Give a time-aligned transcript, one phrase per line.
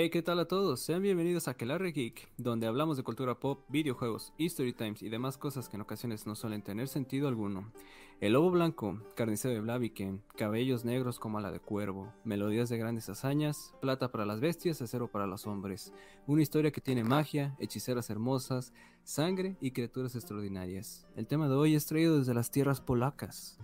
[0.00, 0.78] Hey, ¿qué tal a todos?
[0.78, 5.36] Sean bienvenidos a Kelarre Geek, donde hablamos de cultura pop, videojuegos, history times y demás
[5.36, 7.72] cosas que en ocasiones no suelen tener sentido alguno.
[8.20, 13.08] El lobo blanco, carnicero de Blaviken, cabellos negros como la de cuervo, melodías de grandes
[13.08, 15.92] hazañas, plata para las bestias, acero para los hombres.
[16.28, 18.72] Una historia que tiene magia, hechiceras hermosas,
[19.02, 21.08] sangre y criaturas extraordinarias.
[21.16, 23.58] El tema de hoy es traído desde las tierras polacas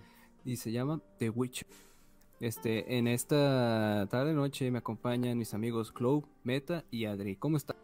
[0.44, 1.93] y se llama The Witcher.
[2.40, 7.36] Este, en esta tarde noche me acompañan mis amigos Clow, Meta y Adri.
[7.36, 7.76] ¿Cómo están?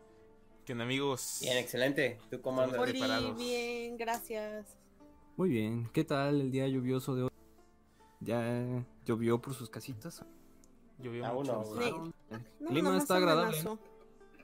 [0.65, 1.39] ¿Qué amigos?
[1.41, 2.19] Bien, excelente.
[2.31, 3.37] ¿Tú cómo andas?
[3.37, 4.77] Bien, gracias.
[5.37, 5.89] Muy bien.
[5.93, 7.31] ¿Qué tal el día lluvioso de hoy?
[8.21, 10.23] ¿Ya llovió por sus casitas?
[10.99, 11.65] Llovió Aún mucho.
[12.31, 12.39] no.
[12.61, 13.57] No, clima está agradable,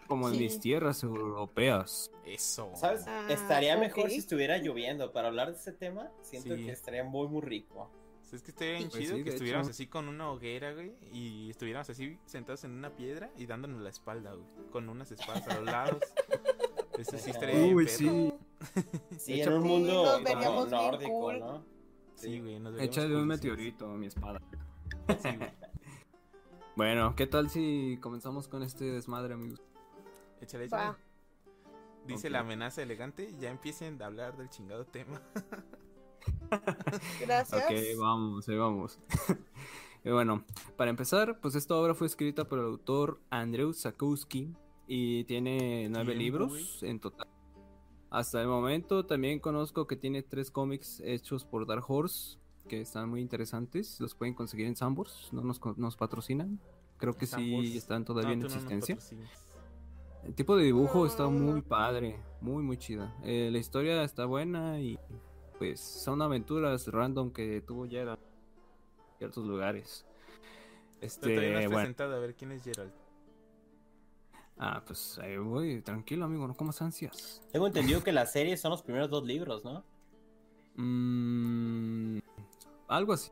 [0.06, 2.10] como en mis tierras europeas.
[2.24, 2.70] Eso.
[2.74, 3.04] ¿Sabes?
[3.06, 5.12] Ah, estaría mejor si estuviera lloviendo.
[5.12, 6.64] Para hablar de ese tema, siento Sí.
[6.64, 7.90] que estaría muy, muy rico.
[8.32, 9.72] Es que estaría bien Pues chido sí, que estuviéramos hecho.
[9.72, 13.90] así con una hoguera, güey, y estuviéramos así sentados en una piedra y dándonos la
[13.90, 16.02] espalda, güey, con unas espadas a los lados.
[16.98, 17.96] Eso sí estaría bien Uy, perro.
[17.96, 18.32] sí.
[19.18, 20.20] Sí, en un mundo
[20.70, 21.38] nórdico, cool.
[21.38, 21.64] ¿no?
[22.14, 24.40] Sí, güey, nos Échale un cool, meteorito a mi espada.
[25.20, 25.50] Sí, güey.
[26.74, 29.62] Bueno, ¿qué tal si comenzamos con este desmadre, amigos?
[30.40, 30.96] Échale, échale.
[32.06, 35.22] Dice la amenaza elegante, ya empiecen a hablar del chingado tema.
[37.20, 37.64] Gracias.
[37.64, 38.98] Ok, vamos, ahí vamos.
[40.04, 40.44] Y bueno,
[40.76, 44.54] para empezar, pues esta obra fue escrita por el autor Andrzej Sapkowski
[44.86, 47.26] y tiene nueve libros en total.
[48.08, 53.08] Hasta el momento también conozco que tiene tres cómics hechos por Dark Horse que están
[53.10, 53.98] muy interesantes.
[53.98, 56.60] Los pueden conseguir en Sambors, no nos, patrocinan.
[56.98, 57.66] Creo que Sambors.
[57.66, 58.96] sí están todavía No, en no existencia.
[60.22, 61.30] El tipo de dibujo está Ah.
[61.30, 63.12] muy padre, muy muy chida.
[63.24, 65.00] Eh, la historia está buena y
[65.58, 68.16] pues son aventuras random que tuvo ya en
[69.18, 70.04] ciertos lugares.
[71.20, 72.92] Pero no Este, has bueno, presentado a ver quién es Gerald.
[74.58, 77.42] ah, pues ahí voy, tranquilo amigo, no comas ansias.
[77.52, 79.84] Tengo entendido que la serie son los primeros dos libros, ¿no?
[80.76, 82.18] Mm,
[82.88, 83.30] algo así.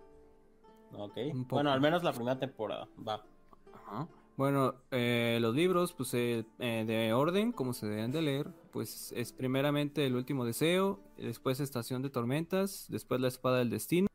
[0.92, 1.16] Ok.
[1.32, 1.56] Un poco.
[1.56, 2.88] Bueno, al menos la primera temporada.
[3.06, 3.24] Va.
[3.72, 4.08] Ajá.
[4.36, 9.12] Bueno, eh, los libros, pues eh, eh, de orden, como se deben de leer, pues
[9.16, 14.08] es primeramente el último deseo, después estación de tormentas, después la espada del destino,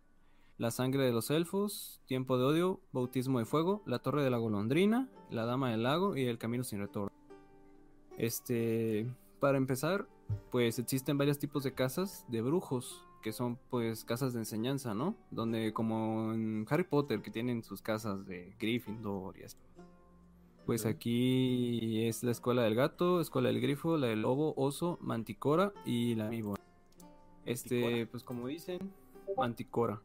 [0.58, 4.38] la sangre de los elfos, tiempo de odio, bautismo de fuego, la torre de la
[4.38, 7.16] golondrina, la dama del lago y el camino sin retorno.
[8.18, 9.10] Este,
[9.40, 10.06] para empezar,
[10.52, 15.16] pues existen varios tipos de casas de brujos, que son pues casas de enseñanza, ¿no?
[15.32, 19.58] Donde como en Harry Potter, que tienen sus casas de Gryffindor y así.
[20.70, 25.74] Pues aquí es la escuela del gato, escuela del grifo, la del lobo, oso, manticora
[25.84, 26.62] y la víbora.
[27.44, 28.12] Este, ¿Manticora?
[28.12, 28.94] pues como dicen,
[29.36, 30.00] manticora.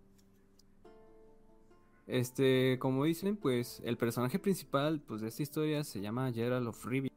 [2.06, 6.82] Este, como dicen, pues el personaje principal pues de esta historia se llama Geralt of
[6.86, 7.12] Rivia.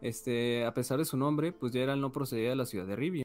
[0.00, 3.24] Este, a pesar de su nombre, pues Geralt no procedía de la ciudad de Rivia.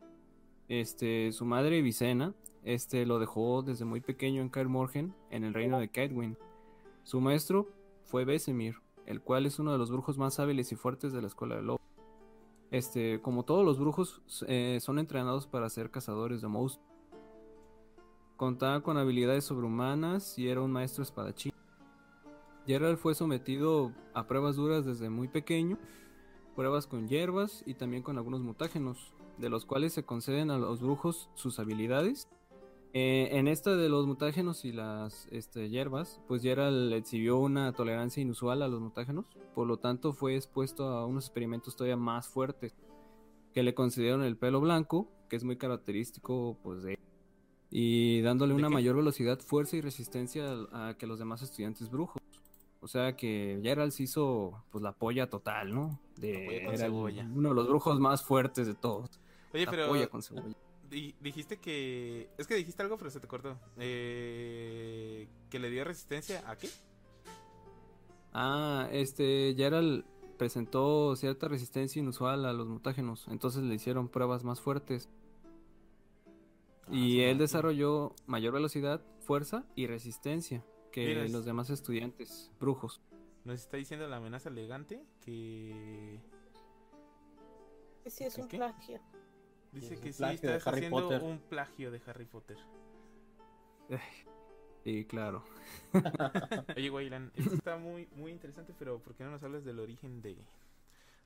[0.67, 5.55] Este, su madre Vicena, este lo dejó desde muy pequeño en Kaer Morhen, en el
[5.55, 6.37] reino de Kaedwen.
[7.01, 7.67] Su maestro
[8.05, 8.75] fue Besemir,
[9.09, 11.63] el cual es uno de los brujos más hábiles y fuertes de la escuela de
[11.63, 11.79] lobo.
[12.69, 16.87] Este, como todos los brujos, eh, son entrenados para ser cazadores de monstruos.
[18.37, 21.51] Contaba con habilidades sobrehumanas y era un maestro espadachín.
[22.67, 25.79] Geralt fue sometido a pruebas duras desde muy pequeño,
[26.55, 30.81] pruebas con hierbas y también con algunos mutágenos, de los cuales se conceden a los
[30.81, 32.29] brujos sus habilidades.
[32.93, 38.21] Eh, en esta de los mutágenos y las este, hierbas, pues Geralt exhibió una tolerancia
[38.21, 42.75] inusual a los mutágenos, por lo tanto fue expuesto a unos experimentos todavía más fuertes,
[43.53, 46.99] que le concedieron el pelo blanco, que es muy característico pues de él,
[47.69, 51.91] y dándole ¿De una mayor velocidad, fuerza y resistencia a, a que los demás estudiantes
[51.91, 52.19] brujos.
[52.81, 55.99] O sea que Geralt se hizo pues la polla total, ¿no?
[56.15, 59.19] De, con era uno de los brujos más fuertes de todos.
[59.53, 60.55] Oye, la pero polla con cebolla.
[60.89, 62.29] Di- dijiste que...
[62.37, 63.57] Es que dijiste algo, pero se te cortó.
[63.77, 66.69] Eh, que le dio resistencia a qué?
[68.33, 70.05] Ah, este, Geralt
[70.37, 75.09] presentó cierta resistencia inusual a los mutágenos, entonces le hicieron pruebas más fuertes.
[76.87, 77.39] Ah, Y sí, él sí.
[77.41, 83.01] desarrolló mayor velocidad, fuerza y resistencia que Mira, los demás estudiantes brujos.
[83.45, 86.19] Nos está diciendo la amenaza elegante que...
[88.05, 88.57] Sí, es un ¿Qué?
[88.57, 88.99] plagio.
[89.71, 91.21] Dice Es que sí estás haciendo Potter.
[91.23, 92.57] un plagio de Harry Potter.
[94.85, 95.43] Sí, claro.
[96.77, 100.21] Oye, Wayland, esto está muy, muy interesante, pero ¿por qué no nos hablas del origen
[100.21, 100.37] de,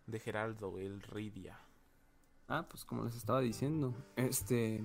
[0.07, 1.59] de Geraldo, el Ridia?
[2.47, 4.83] Ah, pues como les estaba diciendo, este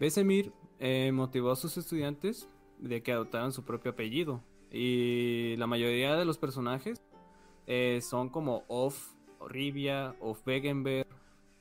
[0.00, 2.48] Besemir eh, motivó a sus estudiantes
[2.78, 7.02] de que adoptaran su propio apellido y la mayoría de los personajes
[7.66, 9.12] eh, son como Of,
[9.46, 11.06] Rivia, Of Wegenberg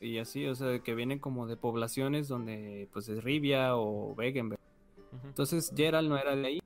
[0.01, 4.59] y así, o sea, que vienen como de poblaciones donde pues es Rivia o Wegenberg.
[5.23, 6.59] Entonces Gerald no era de ahí,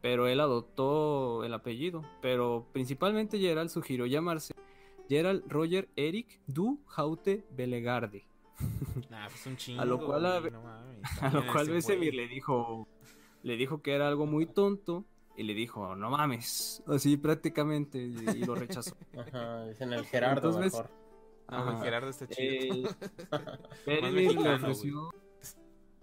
[0.00, 2.02] pero él adoptó el apellido.
[2.22, 4.54] Pero principalmente Gerald sugirió llamarse
[5.08, 8.24] Gerald Roger Eric Du Haute Belegarde.
[9.10, 9.82] Nah, pues un chingo.
[9.82, 12.10] A lo cual a- güey, no mames, A lo cual güey.
[12.12, 12.88] le dijo,
[13.42, 15.04] le dijo que era algo muy tonto
[15.36, 18.94] y le dijo, no mames, así prácticamente, y, y lo rechazó.
[19.18, 20.90] Ajá, dicen el Gerardo Entonces, mejor.
[21.50, 21.78] No, güey.
[21.84, 22.88] Gerardo está chido.
[23.86, 25.10] Eh, le ofreció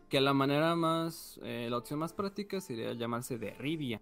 [0.09, 4.01] que la manera más, eh, la opción más práctica sería llamarse de Rivia.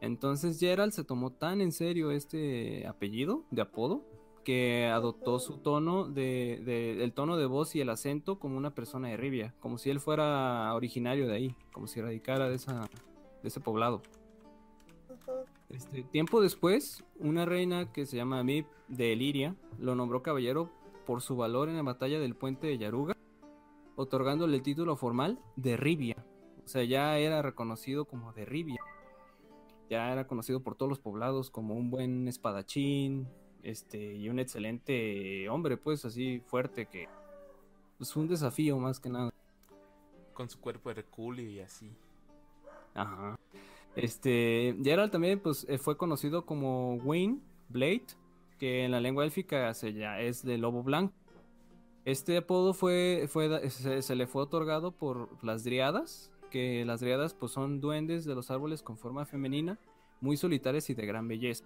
[0.00, 4.04] Entonces Gerald se tomó tan en serio este apellido de apodo
[4.44, 8.74] que adoptó su tono de, de- el tono de voz y el acento como una
[8.74, 12.82] persona de Rivia, como si él fuera originario de ahí, como si radicara de esa,
[13.42, 14.02] de ese poblado.
[15.68, 20.70] Este, tiempo después, una reina que se llama Mip de Eliria lo nombró caballero
[21.04, 23.16] por su valor en la batalla del puente de Yaruga,
[23.96, 26.16] otorgándole el título formal de Rivia.
[26.64, 28.80] O sea, ya era reconocido como de Rivia.
[29.88, 33.28] Ya era conocido por todos los poblados como un buen espadachín,
[33.62, 37.08] este, y un excelente hombre, pues así fuerte que
[37.98, 39.32] pues fue un desafío más que nada.
[40.34, 41.90] Con su cuerpo hercúleo y así.
[42.94, 43.36] Ajá.
[43.96, 47.40] Este, Gerald también pues eh, fue conocido como Wayne
[47.70, 48.06] Blade,
[48.58, 51.14] que en la lengua élfica se ya es de lobo blanco.
[52.04, 57.34] Este apodo fue, fue se, se le fue otorgado por las driadas, que las driadas
[57.34, 59.78] pues son duendes de los árboles con forma femenina,
[60.20, 61.64] muy solitarias y de gran belleza.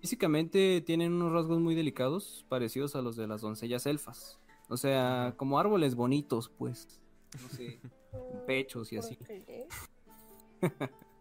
[0.00, 4.38] Físicamente tienen unos rasgos muy delicados, parecidos a los de las doncellas elfas.
[4.68, 7.00] O sea, como árboles bonitos, pues.
[7.42, 7.80] No sé,
[8.46, 9.16] pechos y así.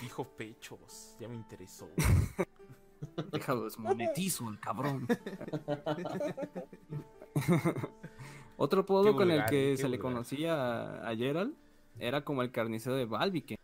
[0.00, 1.88] Dijo pechos, ya me interesó.
[3.32, 5.06] Déjalo desmonetizo el cabrón.
[8.56, 11.54] Otro apodo con el que se le conocía a, a Gerald
[11.98, 13.56] era como el carnicero de Balviken.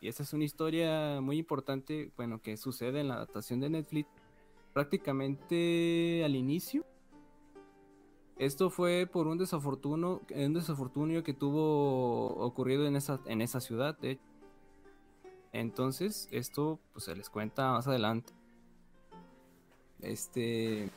[0.00, 4.08] Y esta es una historia muy importante, bueno, que sucede en la adaptación de Netflix
[4.72, 6.84] prácticamente al inicio.
[8.38, 13.98] Esto fue por un desafortuno, un desafortunio que tuvo ocurrido en esa, en esa ciudad,
[13.98, 14.35] de hecho.
[15.60, 18.34] Entonces, esto pues se les cuenta más adelante.
[20.00, 20.90] Este.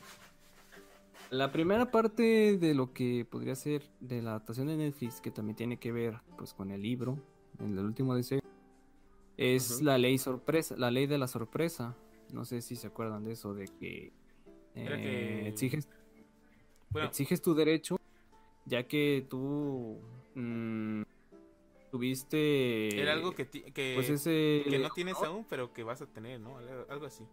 [1.30, 5.56] La primera parte de lo que podría ser de la adaptación de Netflix, que también
[5.56, 7.16] tiene que ver pues con el libro,
[7.58, 8.40] en el último deseo,
[9.38, 11.96] es la ley sorpresa, la ley de la sorpresa.
[12.30, 14.12] No sé si se acuerdan de eso, de que,
[14.74, 15.88] eh, que- exiges,
[16.90, 17.96] Bueno, exiges tu derecho,
[18.66, 20.00] ya que tú
[20.34, 21.02] mm,
[21.90, 26.06] tuviste era algo que, que, pues ese que no tienes aún, pero que vas a
[26.06, 26.56] tener, ¿no?
[26.88, 27.24] Algo- así.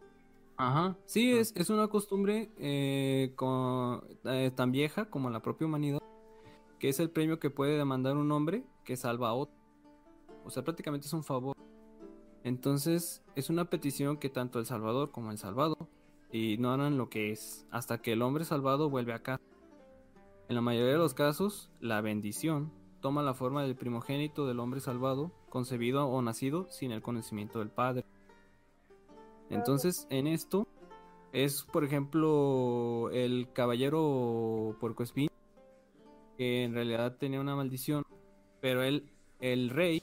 [0.58, 1.40] Ajá, sí, Ah.
[1.42, 6.00] es, es una costumbre eh, con- eh, tan vieja como la propia humanidad,
[6.80, 9.56] que es el premio que puede demandar un hombre que salva a otro.
[10.46, 11.56] O sea, prácticamente es un favor.
[12.44, 15.76] Entonces, es una petición que tanto el salvador como el salvado
[16.32, 19.42] ignoran lo que es, hasta que el hombre salvado vuelve a casa.
[20.50, 22.72] En la mayoría de los casos, la bendición
[23.02, 27.70] toma la forma del primogénito del hombre salvado, concebido o nacido sin el conocimiento del
[27.70, 28.04] padre.
[29.50, 30.68] Entonces, en esto
[31.32, 35.30] es, por ejemplo, el caballero puercoespín,
[36.38, 38.04] que en realidad tenía una maldición,
[38.60, 40.02] pero él, el rey,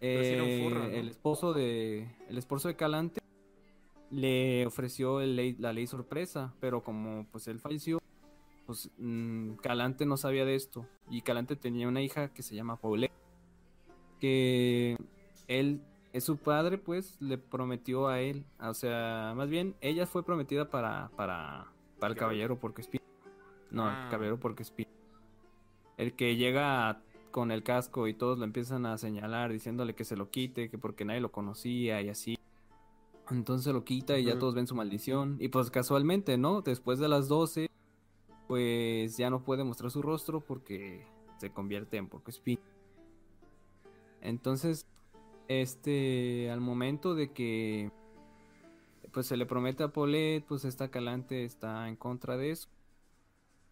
[0.00, 3.20] eh, el esposo de, el esposo de Calante,
[4.10, 7.98] le ofreció el ley- la ley sorpresa, pero como pues él falleció,
[8.66, 12.76] pues mm, Calante no sabía de esto y Calante tenía una hija que se llama
[12.76, 13.12] Paulette,
[14.20, 14.96] que
[15.48, 15.80] él
[16.12, 20.70] es su padre, pues le prometió a él, o sea, más bien ella fue prometida
[20.70, 21.66] para para
[21.98, 23.00] para el caballero porque espía.
[23.70, 24.04] No, Ah.
[24.04, 24.86] el caballero porque espía.
[25.96, 30.16] El que llega con el casco y todos lo empiezan a señalar diciéndole que se
[30.16, 32.36] lo quite, que porque nadie lo conocía y así.
[33.30, 35.36] Entonces lo quita y ya todos ven su maldición.
[35.40, 36.60] Y pues casualmente, ¿no?
[36.62, 37.65] Después de las 12,
[38.46, 41.06] pues ya no puede mostrar su rostro porque
[41.38, 42.58] se convierte en porco espín.
[44.20, 44.86] Entonces,
[45.48, 47.90] este, al momento de que
[49.12, 52.68] pues se le promete a Paulette, pues esta Calante está en contra de eso.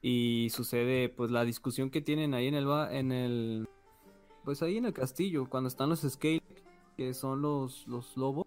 [0.01, 3.69] Y sucede pues la discusión que tienen ahí en el en el
[4.45, 6.43] pues ahí en el castillo cuando están los Scale
[6.97, 8.47] que son los los lobos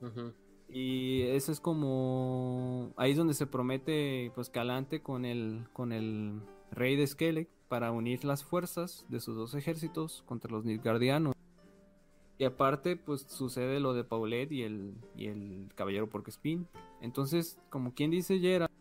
[0.00, 0.32] Ujú.
[0.72, 6.40] Y eso es como ahí es donde se promete pues Calante con el con el
[6.70, 11.34] rey de Skellig para unir las fuerzas de sus dos ejércitos contra los Nilfgaardianos.
[12.38, 16.66] Y aparte, pues sucede lo de Paulette y el, y el caballero Porquespín.
[17.00, 18.72] Entonces, como quien dice Geralt,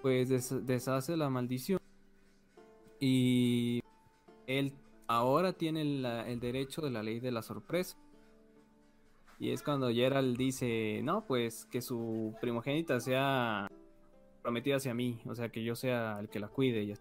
[0.00, 1.80] pues des- deshace la maldición.
[3.00, 3.80] Y
[4.46, 4.74] él
[5.08, 7.96] ahora tiene el derecho de la ley de la sorpresa.
[9.40, 13.66] Y es cuando Geralt dice, no, pues que su primogénita sea
[14.42, 16.84] prometida hacia mí, o sea, que yo sea el que la cuide.
[16.84, 16.94] Y.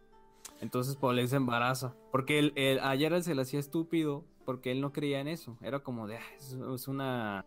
[0.61, 4.79] Entonces Paulette se embaraza, porque él, él- a Geralt se le hacía estúpido, porque él
[4.81, 5.57] no creía en eso.
[5.61, 7.45] Era como de, "Ah, es, es una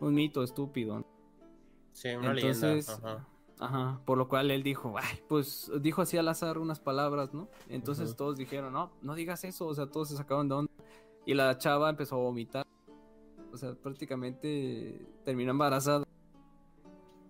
[0.00, 0.98] un mito estúpido.
[0.98, 1.06] ¿no?".
[1.92, 3.08] Sí, una Entonces, leyenda.
[3.14, 3.26] Ajá.
[3.60, 7.48] Ajá, por lo cual él dijo, ay, pues dijo así al azar unas palabras, ¿no?
[7.68, 10.72] Entonces todos dijeron, no, no digas eso, o sea, todos se sacaron de onda.
[11.26, 12.64] Y la chava empezó a vomitar.
[13.58, 16.04] O sea, prácticamente terminó embarazada.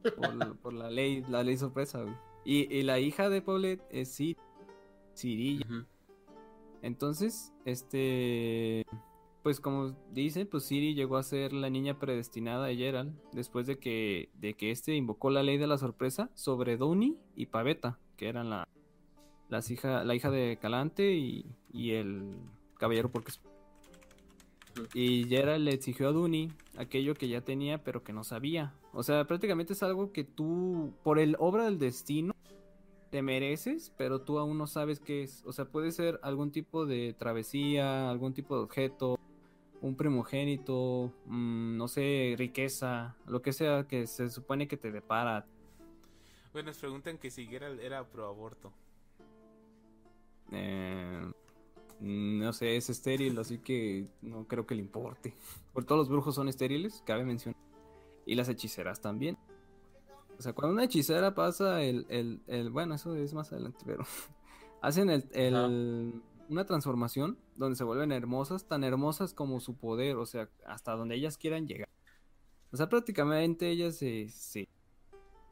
[0.02, 2.14] Por, por la ley, la ley sorpresa, güey.
[2.44, 4.36] Y, y la hija de Paulette es Ciri,
[5.16, 5.86] Cirilla.
[6.82, 8.84] Entonces, este,
[9.42, 13.78] pues como dicen, pues Siri llegó a ser la niña predestinada de Geralt después de
[13.78, 18.28] que, de que este invocó la ley de la sorpresa sobre Duni y Pavetta, que
[18.28, 18.68] eran la,
[19.48, 22.36] las hija, la hija de Calante y, y el
[22.76, 23.32] caballero porque
[24.94, 28.74] y Geralt le exigió a Duni aquello que ya tenía pero que no sabía.
[28.92, 32.34] O sea, prácticamente es algo que tú, por el obra del destino,
[33.10, 35.42] te mereces, pero tú aún no sabes qué es.
[35.46, 39.18] O sea, puede ser algún tipo de travesía, algún tipo de objeto,
[39.80, 45.46] un primogénito, mm, no sé, riqueza, lo que sea que se supone que te depara.
[46.52, 48.72] Bueno, nos preguntan que si Geralt era pro aborto.
[50.50, 51.30] Eh,
[52.00, 55.34] no sé, es estéril, así que no creo que le importe.
[55.72, 57.60] Por todos los brujos son estériles, cabe mencionar.
[58.26, 59.36] Y las hechiceras también.
[60.38, 64.04] O sea, cuando una hechicera pasa el, el, el- bueno, eso es más adelante, pero
[64.82, 70.26] hacen el, el- una transformación donde se vuelven hermosas, tan hermosas como su poder, o
[70.26, 71.88] sea, hasta donde ellas quieran llegar.
[72.72, 74.68] O sea, prácticamente ellas se, se,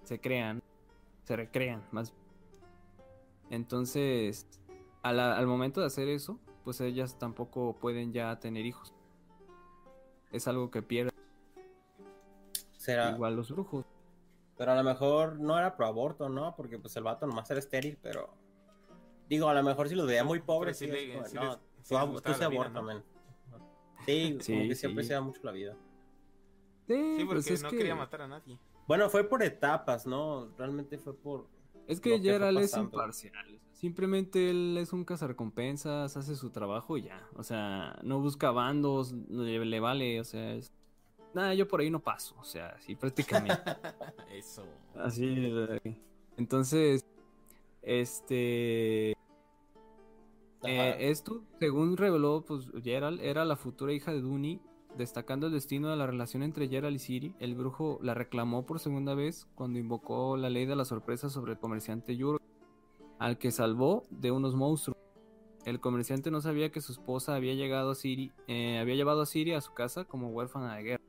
[0.04, 0.62] se crean,
[1.24, 2.12] se recrean más.
[3.50, 4.46] Entonces,
[5.08, 8.92] a la- al momento de hacer eso, pues ellas tampoco pueden ya tener hijos.
[10.32, 11.12] Es algo que pierden
[12.76, 13.10] Será.
[13.10, 13.84] igual los brujos.
[14.56, 16.54] Pero a lo mejor no era pro aborto, ¿no?
[16.56, 18.30] Porque pues el vato nomás era estéril, pero.
[19.28, 20.92] Digo, a lo mejor si los veía muy pobres, sí sí,
[21.26, 22.38] sí no, les- sí tú, les tú se.
[24.06, 25.08] Sí, Sí, como que siempre sí.
[25.08, 25.76] se da mucho la vida.
[26.86, 28.58] Sí, Sí, pues porque es no que, quería matar a nadie.
[28.86, 30.48] Bueno, fue por etapas, ¿no?
[30.56, 31.48] Realmente fue por.
[31.88, 32.90] Es que que fue Geralt es pasando.
[32.96, 33.60] imparcial.
[33.76, 37.28] Simplemente él es un cazarrecompensas, hace su trabajo y ya.
[37.36, 40.72] O sea, no busca bandos, le, le vale, o sea, es...
[41.34, 43.54] Nada, yo por ahí no paso, o sea, sí, prácticamente.
[44.32, 44.64] Eso.
[44.94, 45.52] Así.
[46.38, 47.04] Entonces,
[47.82, 49.10] este...
[50.62, 54.58] Eh, esto, según reveló pues, Geralt, era la futura hija de Duni,
[54.96, 57.34] destacando el destino de la relación entre Geralt y Ciri.
[57.40, 61.52] El brujo la reclamó por segunda vez cuando invocó la ley de la sorpresa sobre
[61.52, 62.40] el comerciante Yuro,
[63.18, 64.96] al que salvó de unos monstruos.
[65.64, 69.26] El comerciante no sabía que su esposa había llegado a Ciri, eh, había llevado a
[69.26, 71.02] Ciri a su casa como huérfana de guerra.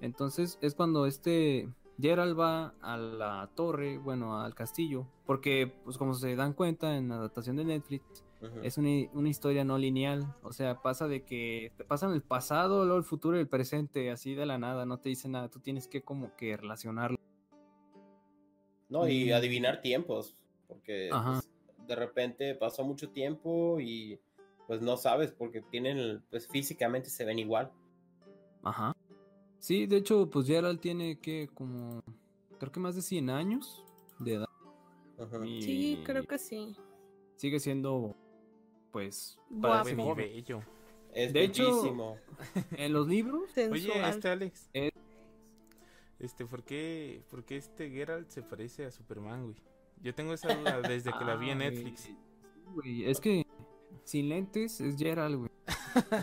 [0.00, 1.68] Entonces es cuando este
[2.00, 7.10] Geralt va a la torre, bueno, al castillo, porque pues como se dan cuenta en
[7.10, 8.24] la adaptación de Netflix,
[8.62, 12.84] es una, una historia no lineal, o sea, pasa de que te pasan el pasado,
[12.86, 15.60] luego el futuro y el presente, así de la nada, no te dice nada, tú
[15.60, 17.18] tienes que como que relacionarlo.
[18.88, 19.34] No, y Mm.
[19.34, 21.39] adivinar tiempos, porque pues,
[21.90, 24.20] de repente pasó mucho tiempo y
[24.68, 27.72] pues no sabes porque tienen, pues físicamente se ven igual.
[28.62, 28.96] Ajá.
[29.58, 32.02] Sí, de hecho, pues Gerald tiene que como,
[32.58, 33.84] creo que más de 100 años
[34.20, 34.46] de edad.
[35.18, 35.44] Ajá.
[35.44, 36.76] y Sí, creo que sí.
[37.34, 38.14] Sigue siendo,
[38.92, 39.84] pues, Guapo.
[39.96, 40.62] parece bello.
[41.12, 42.16] Es De hecho- bellísimo.
[42.78, 44.70] En los libros, Oye, este Alex.
[46.20, 49.56] Este, ¿por qué, ¿por qué este Geralt se parece a Superman, güey?
[50.02, 52.00] Yo tengo esa duda desde que la vi en Netflix.
[52.00, 52.16] sí,
[52.72, 53.46] güey, es que
[54.04, 55.50] sin lentes es Gerald, güey.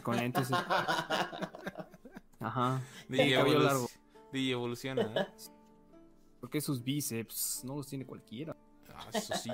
[0.01, 0.57] Con lentes es...
[2.39, 2.81] Ajá.
[3.09, 3.87] DJ, evolu- largo.
[4.31, 5.27] DJ evoluciona, ¿eh?
[6.39, 8.55] Porque sus bíceps no los tiene cualquiera.
[8.95, 9.51] Ah, eso sí.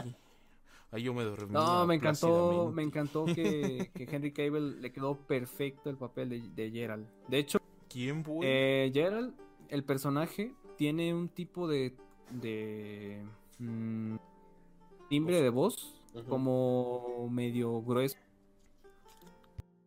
[0.92, 1.52] Ahí yo me dormí.
[1.52, 6.42] No, me encantó, me encantó que, que Henry Cable le quedó perfecto el papel de,
[6.50, 7.08] de Gerald.
[7.28, 8.48] De hecho, ¿Quién, güey?
[8.50, 9.34] eh, Gerald,
[9.70, 11.96] el personaje, tiene un tipo de,
[12.32, 13.24] de
[13.60, 14.18] mm,
[15.10, 15.96] timbre de voz
[16.30, 18.18] como medio grueso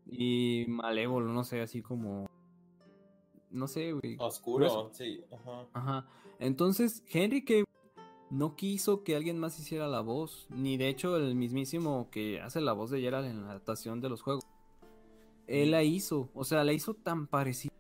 [0.07, 2.29] y malévolo, no sé, así como,
[3.51, 4.17] no sé, güey.
[4.19, 4.91] Oscuro, grueso.
[4.93, 5.25] sí.
[5.33, 5.67] Ajá.
[5.73, 6.07] Ajá.
[6.39, 7.65] Entonces, Henry Cable
[8.31, 12.61] no quiso que alguien más hiciera la voz, ni de hecho el mismísimo que hace
[12.61, 14.45] la voz de Gerald en la adaptación de los juegos.
[15.47, 17.73] él la hizo, o sea, la hizo tan parecida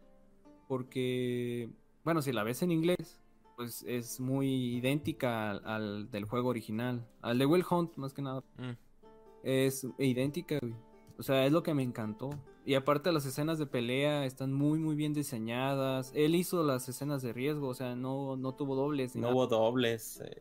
[0.68, 1.70] porque,
[2.04, 3.20] bueno, si la ves en inglés,
[3.56, 8.22] pues es muy idéntica al, al del juego original, al de Will Hunt más que
[8.22, 8.44] nada.
[8.58, 8.72] Mm.
[9.42, 10.74] Es idéntica, güey.
[11.18, 12.30] O sea, es lo que me encantó.
[12.64, 16.12] Y aparte las escenas de pelea están muy muy bien diseñadas.
[16.14, 19.14] Él hizo las escenas de riesgo, o sea, no, no tuvo dobles.
[19.14, 19.34] ni No nada.
[19.34, 20.20] hubo dobles.
[20.20, 20.36] eh.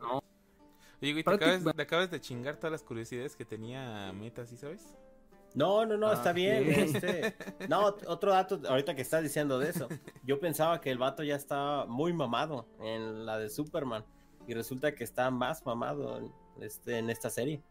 [1.02, 4.58] Oye, güey, te acabas, te acabas de chingar todas las curiosidades que tenía Meta, ¿sí
[4.58, 4.98] sabes?
[5.56, 6.64] No, no, no, Ah, está bien.
[6.64, 6.78] ok.
[6.96, 7.36] este.
[7.70, 9.88] No, ot- otro dato, ahorita que estás diciendo de eso.
[10.24, 14.04] Yo pensaba que el vato ya estaba muy mamado en la de Superman.
[14.48, 16.32] Y resulta que está más mamado en,
[16.62, 17.64] este, en esta serie.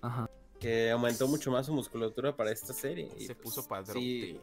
[0.00, 0.28] Ajá.
[0.58, 3.08] Que aumentó mucho más su musculatura para esta serie.
[3.18, 3.92] y, Se pues, puso padrote.
[4.00, 4.40] Sí,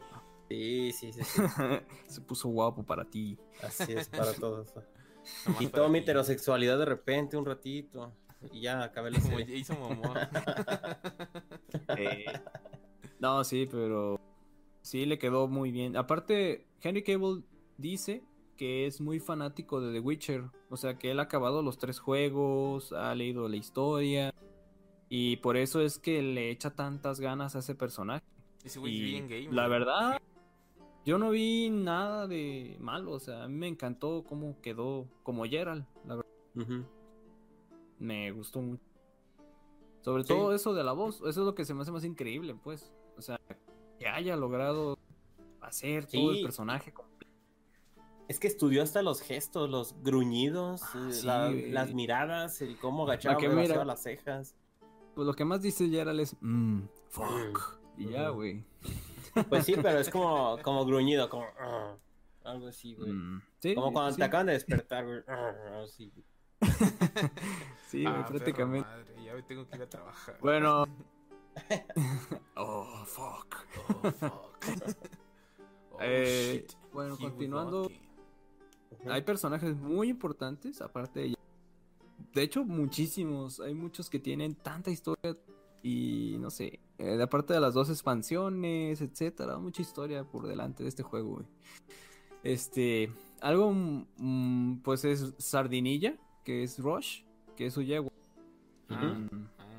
[0.50, 1.42] sí, sí, sí, sí.
[2.08, 3.38] Se puso guapo para ti.
[3.64, 4.74] Así es para todos.
[5.60, 8.12] Y toda mi heterosexualidad de repente, un ratito.
[8.52, 9.56] Y ya acabé la Como serie.
[9.58, 10.30] hizo Momoa.
[11.98, 12.26] Eh,
[13.20, 14.20] No, sí, pero
[14.82, 15.96] sí le quedó muy bien.
[15.96, 17.44] Aparte, Henry Cable
[17.78, 18.24] dice
[18.58, 20.44] que es muy fanático de The Witcher.
[20.70, 24.34] O sea, que él ha acabado los tres juegos, ha leído la historia.
[25.10, 28.24] Y por eso es que le echa tantas ganas a ese personaje.
[28.64, 29.48] Ese güey es Y bien gay.
[29.52, 30.22] la verdad,
[31.06, 33.12] yo no vi nada de malo.
[33.12, 35.86] O sea, a mí me encantó cómo quedó como Gerald.
[36.06, 36.86] La verdad,
[38.00, 38.84] me gustó mucho.
[40.02, 40.30] Sobre Sí.
[40.30, 41.18] todo eso de la voz.
[41.18, 42.92] Eso es lo que se me hace más increíble, pues.
[43.18, 43.40] O sea,
[44.00, 44.98] que haya logrado
[45.62, 46.94] hacer todo el personaje.
[48.28, 51.70] Es que estudió hasta los gestos, los gruñidos, Ah, eh, sí, la- güey.
[51.72, 53.84] las miradas, el cómo agachaba mira.
[53.84, 54.56] las cejas.
[55.16, 57.80] Pues lo que más dice Gerald es, mmm, fuck.
[57.98, 58.64] Y ya, güey.
[59.50, 61.96] Pues sí, pero es como, como gruñido, como "Ah",
[62.46, 63.12] algo así, güey.
[63.12, 63.42] Mm,
[63.76, 65.20] Como cuando te acaban de despertar, güey.
[65.84, 66.12] Así.
[67.88, 68.88] Sí, güey, Ah, prácticamente.
[68.88, 70.38] madre, ya tengo que ir a trabajar.
[70.42, 70.86] Bueno.
[72.56, 73.56] oh, fuck.
[73.90, 74.58] Oh, fuck.
[75.94, 76.74] Oh, Eh, shit.
[76.94, 77.92] bueno, He continuando.
[79.10, 81.36] Hay personajes muy importantes, aparte de ella.
[82.34, 83.60] De hecho, muchísimos.
[83.60, 85.36] Hay muchos que tienen tanta historia
[85.84, 86.80] y no sé.
[86.98, 89.58] eh, aparte de las dos expansiones, etcétera.
[89.58, 91.46] Mucha historia por delante de este juego, güey.
[92.44, 93.12] Este.
[93.42, 97.24] Algo, mm, pues es Sardinilla, que es Rush,
[97.56, 98.12] que es su yegua.
[98.90, 99.16] Ah,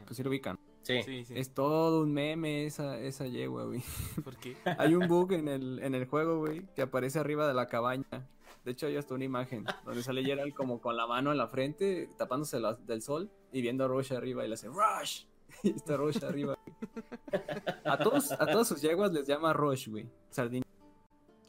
[0.07, 0.59] pues sí lo ubican.
[0.83, 1.03] Sí.
[1.05, 1.35] Sí, sí.
[1.37, 3.83] Es todo un meme esa, esa yegua, güey.
[4.25, 4.57] ¿Por qué?
[4.79, 8.29] Hay un bug en el, en el juego, güey, que aparece arriba de la cabaña.
[8.64, 11.46] De hecho, hay hasta una imagen donde sale Gerald como con la mano en la
[11.48, 15.25] frente, tapándose la- del sol y viendo a Rush arriba y le hace ¡Rush!
[15.64, 16.57] Y está Rush arriba.
[16.64, 17.42] güey.
[17.85, 20.09] A todos, a todas sus yeguas les llama Rush, güey.
[20.31, 20.66] Sardinilla.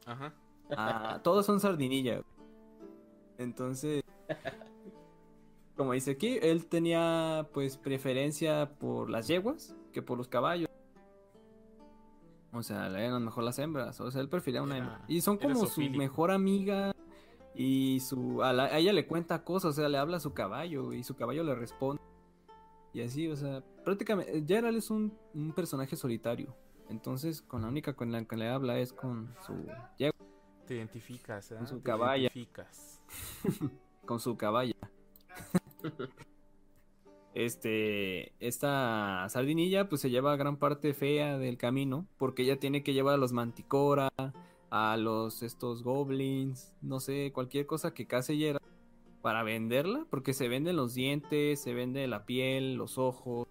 [0.06, 0.34] Ajá.
[0.76, 2.15] Ah, todos son sardinilla.
[2.15, 2.26] güey.
[3.38, 4.04] Entonces,
[5.76, 10.70] como dice aquí, él tenía pues preferencia por las yeguas que por los caballos.
[12.52, 14.00] O sea, le eran mejor las hembras.
[14.00, 15.06] O sea, él prefería una hembra.
[15.08, 16.92] Y son como su mejor amiga.
[17.56, 20.34] Y su a, la- a ella le cuenta cosas, o sea, le habla a su
[20.34, 22.02] caballo y su caballo le responde.
[22.94, 26.56] Y así, o sea, prácticamente Gerald es un, un personaje solitario.
[26.90, 29.54] Entonces, con la única con la que le habla es con su
[29.98, 30.16] yegua.
[30.68, 31.56] Te identificas, ¿eh?
[31.58, 32.30] Con su caballa.
[34.06, 34.76] con su caballa.
[37.34, 42.93] Este, esta sardinilla pues se lleva gran parte fea del camino porque ella tiene que
[42.93, 44.10] llevar a los manticora,
[44.69, 48.60] a los estos goblins, no sé, cualquier cosa que case Yera
[49.22, 53.48] para venderla, porque se venden los dientes, se vende la piel, los ojos,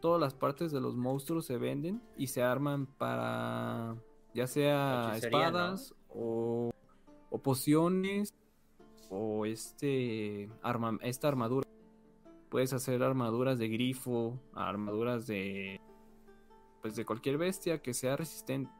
[0.00, 3.94] todas las partes de los monstruos se venden y se arman para
[4.34, 6.72] ya sea espadas o,
[7.30, 8.34] o pociones
[9.10, 11.68] o este arma, esta armadura.
[12.52, 15.80] Puedes hacer armaduras de grifo, armaduras de
[16.82, 18.70] pues de cualquier bestia que sea resistente.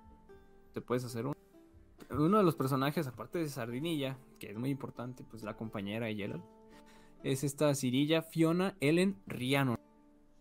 [0.75, 1.33] Te puedes hacer un
[2.11, 6.15] uno de los personajes aparte de Sardinilla, que es muy importante, pues la compañera de
[6.15, 6.43] Gerald,
[7.25, 9.79] es esta Cirilla Fiona Ellen Rhiannon,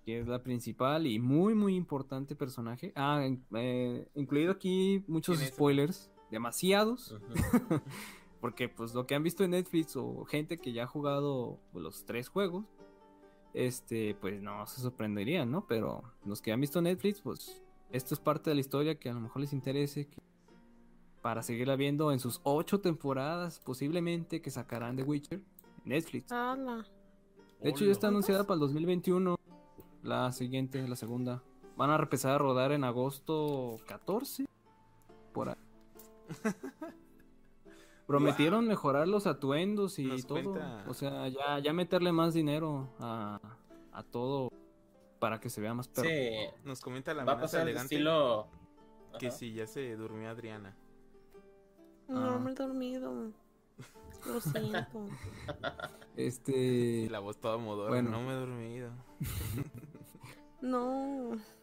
[0.03, 2.91] que es la principal y muy muy importante personaje.
[2.97, 7.17] Ah, eh, incluido aquí muchos spoilers, demasiados.
[8.41, 11.81] Porque pues lo que han visto en Netflix o gente que ya ha jugado pues,
[11.81, 12.65] los tres juegos,
[13.53, 15.65] este, pues no se sorprenderían, ¿no?
[15.67, 17.61] Pero los que han visto Netflix, pues
[17.91, 20.21] esto es parte de la historia que a lo mejor les interese que-
[21.21, 26.31] para seguirla viendo en sus ocho temporadas, posiblemente que sacarán de Witcher en Netflix.
[26.31, 26.85] Ala.
[27.61, 29.35] De hecho, ya está anunciada para el 2021,
[30.01, 31.43] la siguiente, la segunda.
[31.77, 34.45] Van a empezar a rodar en agosto 14,
[35.31, 35.55] por ahí.
[38.07, 40.43] Prometieron mejorar los atuendos y Nos todo.
[40.43, 43.39] cuenta- O sea, ya, ya meterle más dinero a,
[43.91, 44.49] a todo
[45.19, 46.09] para que se vea más perro.
[46.09, 46.29] Sí,
[46.65, 47.95] Nos comenta la va a pasar elegante.
[47.95, 48.47] estilo
[49.19, 49.35] que Ajá.
[49.37, 50.75] si ya se durmió Adriana.
[52.09, 52.13] Ah.
[52.13, 53.31] No me he dormido.
[54.27, 55.07] Lo siento.
[56.17, 57.07] Este.
[57.09, 57.89] La voz toda modora.
[57.89, 58.09] Bueno.
[58.11, 58.91] No me he dormido.
[60.61, 61.31] No.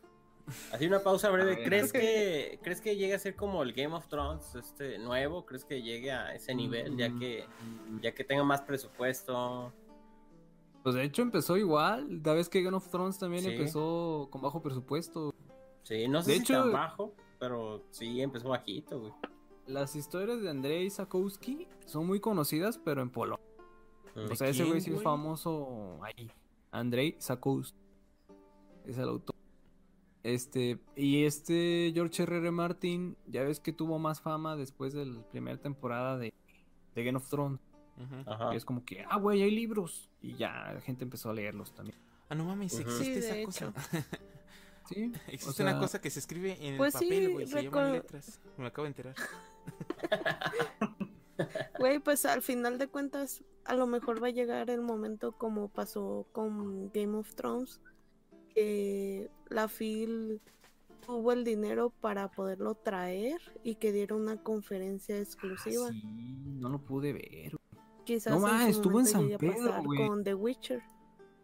[0.72, 1.62] Así una pausa breve.
[1.64, 5.44] ¿Crees que crees que llegue a ser como el Game of Thrones este nuevo?
[5.46, 7.44] ¿Crees que llegue a ese nivel ya que
[8.00, 9.72] ya que tenga más presupuesto?
[10.82, 12.22] Pues de hecho empezó igual.
[12.24, 13.50] La vez que Game of Thrones también Sí.
[13.50, 15.34] empezó con bajo presupuesto.
[15.82, 19.12] Sí, no sé De si hecho- tan bajo, pero sí empezó bajito, güey.
[19.66, 23.44] Las historias de Andrei Sakowski son muy conocidas, pero en Polonia.
[24.30, 26.30] O sea, ese güey sí es famoso ahí.
[26.70, 27.76] Andrei Sakowski.
[28.86, 29.36] Es el autor.
[30.22, 32.50] Este, y este George R.R.
[32.50, 36.32] Martin, ya ves que tuvo más fama después de la primera temporada de,
[36.94, 37.60] de Game of Thrones.
[38.26, 38.54] Ajá.
[38.54, 40.08] Es como que, ah, güey, hay libros.
[40.22, 41.98] Y ya la gente empezó a leerlos también.
[42.28, 43.72] Ah, no mames, existe Sí, esa cosa.
[44.88, 47.46] Sí, existe o sea, una cosa que se escribe en Pues el sí, papel, güey.
[47.46, 48.40] se llaman letras.
[48.56, 49.14] Me acabo de enterar.
[51.78, 55.68] Güey, pues al final de cuentas, a lo mejor va a llegar el momento como
[55.68, 57.80] pasó con Game of Thrones,
[58.58, 60.40] que la Phil
[61.06, 65.86] tuvo el dinero para poderlo traer y que diera una conferencia exclusiva.
[65.88, 66.02] Ah, sí,
[66.58, 67.56] no lo pude ver.
[68.04, 70.06] Quizás No en su mames, estuvo en San Pedro, güey.
[70.06, 70.82] con The Witcher.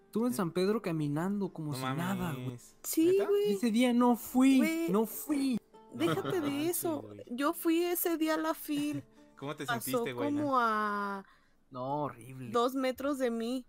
[0.06, 1.98] Estuve en San Pedro caminando como No si mames.
[1.98, 2.56] nada, güey.
[2.82, 5.58] Sí, ese día no fui, no fui.
[5.94, 7.08] Déjate de eso.
[7.30, 9.02] Yo fui ese día a la Phil.
[9.38, 10.32] ¿Cómo te Pasó sentiste, güey?
[10.34, 11.24] como a
[11.70, 12.50] No, horrible.
[12.50, 13.66] dos metros de mí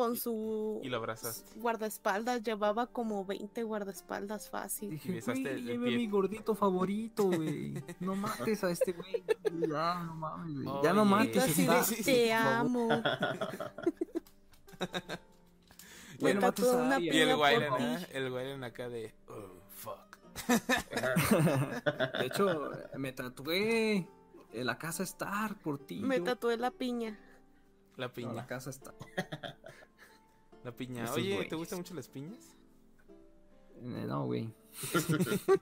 [0.00, 1.58] con su Y lo abrazaste.
[1.60, 2.42] guardaespaldas.
[2.42, 4.90] Llevaba como 20 guardaespaldas fácil.
[4.90, 7.74] Dije, besaste güey, el lleve mi gordito favorito, güey.
[8.00, 9.22] No mates a este güey.
[9.70, 10.82] Ya, no mames, güey.
[10.82, 11.10] Ya no Oye.
[11.10, 11.42] mates.
[11.44, 11.76] Así está.
[11.78, 12.88] de, sí, sí, te amo.
[16.18, 17.80] Güey, Me no mates a una Y el favor.
[17.80, 18.06] ¿eh?
[18.12, 19.14] El Wylen acá de.
[19.28, 20.18] Oh, fuck.
[22.18, 24.06] De hecho, me tatué
[24.52, 26.00] en la casa Star por ti.
[26.00, 26.24] Me yo.
[26.24, 27.18] tatué la piña.
[27.96, 28.32] La No, piña.
[28.32, 28.94] la casa Star.
[30.64, 31.04] La piña.
[31.04, 32.56] Esos Oye, ¿te gustan mucho las piñas?
[33.82, 34.52] Eh, No, güey.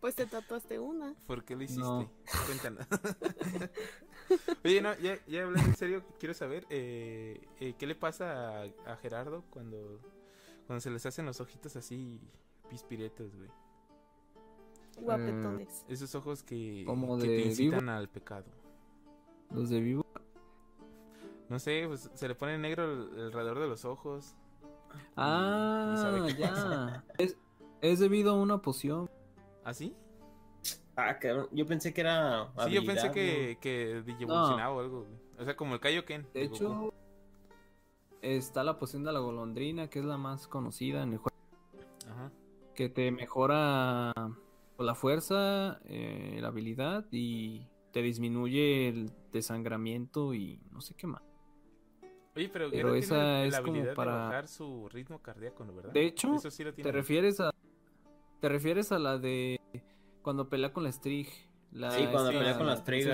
[0.00, 1.14] Pues te tatuaste una.
[1.26, 1.82] ¿Por qué lo hiciste?
[1.82, 2.08] No.
[2.46, 2.86] Cuéntanos.
[4.64, 8.64] Oye, no, ya, ya hablando en serio, quiero saber eh, eh, qué le pasa a,
[8.86, 10.00] a Gerardo cuando,
[10.66, 12.20] cuando se les hacen los ojitos así
[12.68, 13.50] pispiretos, güey.
[15.00, 15.84] Guapetones.
[15.88, 17.92] Esos ojos que, Como que de te incitan vivo.
[17.92, 18.46] al pecado.
[19.50, 20.05] Los de vivo.
[21.48, 24.34] No sé, pues se le pone negro el- alrededor de los ojos.
[25.16, 27.04] Ah, ya.
[27.18, 27.36] Es,
[27.80, 29.10] es debido a una poción.
[29.64, 29.94] ¿Así?
[30.96, 35.06] Ah, cabrón, yo pensé que era Sí, yo pensé que, que evolucionaba o algo.
[35.38, 36.26] O sea, como el Kaioken.
[36.32, 36.56] De de Goku.
[36.56, 36.94] hecho,
[38.22, 41.36] está la poción de la golondrina, que es la más conocida en el juego.
[42.10, 42.30] Ajá.
[42.74, 44.12] Que te mejora
[44.78, 51.22] la fuerza, eh, la habilidad y te disminuye el desangramiento y no sé qué más.
[52.36, 55.74] Oye, pero, esa tiene es la como habilidad para- de bajar su ritmo cardíaco, ¿no?
[55.74, 55.92] ¿verdad?
[55.92, 56.90] De hecho, Eso sí lo tiene.
[56.90, 57.50] ¿Te refieres a
[58.40, 59.58] te refieres a la de
[60.22, 61.28] cuando pelea con la Strig?
[61.72, 63.04] La, Sí, cuando esta, pelea con la Strig.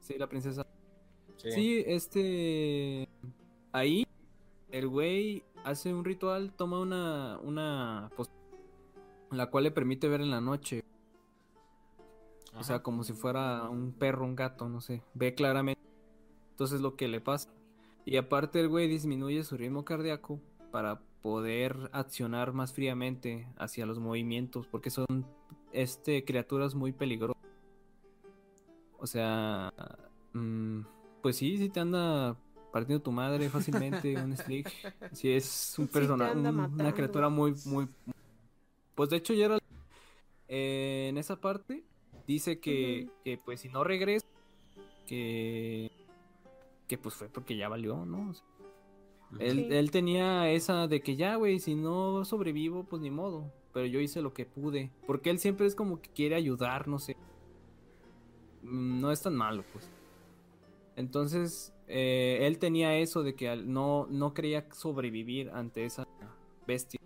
[0.00, 0.66] Sí, la princesa.
[1.36, 1.52] Sí.
[1.52, 3.08] Sí, este
[3.72, 4.06] ahí
[4.70, 8.30] el güey hace un ritual, toma una una pos-
[9.30, 10.84] la cual le permite ver en la noche,
[12.58, 15.80] o sea, como si fuera un perro, un gato, no sé, ve claramente.
[16.50, 17.48] Entonces lo que le pasa.
[18.08, 20.40] Y aparte el güey disminuye su ritmo cardíaco
[20.72, 25.26] para poder accionar más fríamente hacia los movimientos, porque son
[25.72, 27.42] este criaturas muy peligrosas.
[28.98, 29.74] O sea,
[30.32, 30.80] mm,
[31.20, 32.34] pues sí, si te anda
[32.72, 34.66] partiendo tu madre fácilmente un Slig.
[35.12, 37.88] Si es un Sí personaje, una criatura muy, muy.
[38.94, 39.58] Pues de hecho ya era
[40.48, 41.84] eh, en esa parte
[42.26, 44.26] dice que, que pues si no regresa,
[45.06, 45.90] que
[46.88, 48.30] que pues fue porque ya valió, ¿no?
[48.30, 48.44] O sea,
[49.40, 49.68] él, Sí.
[49.70, 53.52] él tenía esa de que ya, güey, si no sobrevivo, pues ni modo.
[53.74, 54.90] Pero yo hice lo que pude.
[55.06, 57.16] Porque él siempre es como que quiere ayudar, no sé.
[58.62, 59.90] Mm, No es tan malo, pues.
[60.96, 66.06] Entonces, eh, él tenía eso de que al- no, no creía sobrevivir ante esa
[66.66, 66.98] bestia.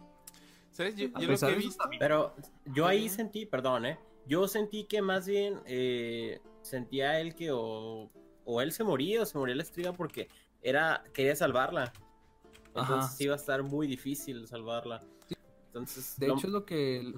[0.71, 0.97] ¿Sabes?
[0.97, 1.85] Yo, lo que he visto.
[1.99, 2.35] Pero
[2.73, 3.99] yo ahí sentí, perdón, ¿eh?
[4.27, 8.09] Yo sentí que más bien eh, sentía él que o,
[8.45, 10.29] o él se moría o se moría la estriga porque
[10.63, 11.93] era quería salvarla.
[12.69, 13.17] Entonces Ajá.
[13.19, 15.03] iba a estar muy difícil salvarla.
[15.67, 17.15] Entonces, De no- hecho, es lo que.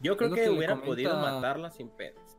[0.00, 2.38] Yo creo que, que le hubiera comenta- podido matarla sin pedos.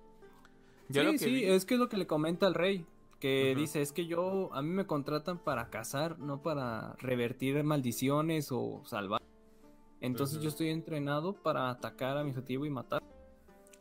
[0.90, 2.86] Yo sí, lo que sí, vi- es que es lo que le comenta al rey.
[3.20, 8.52] Que dice, es que yo, a mí me contratan para cazar, no para revertir maldiciones
[8.52, 9.22] o salvar.
[10.00, 13.04] Entonces yo estoy entrenado para atacar a mi objetivo y matar.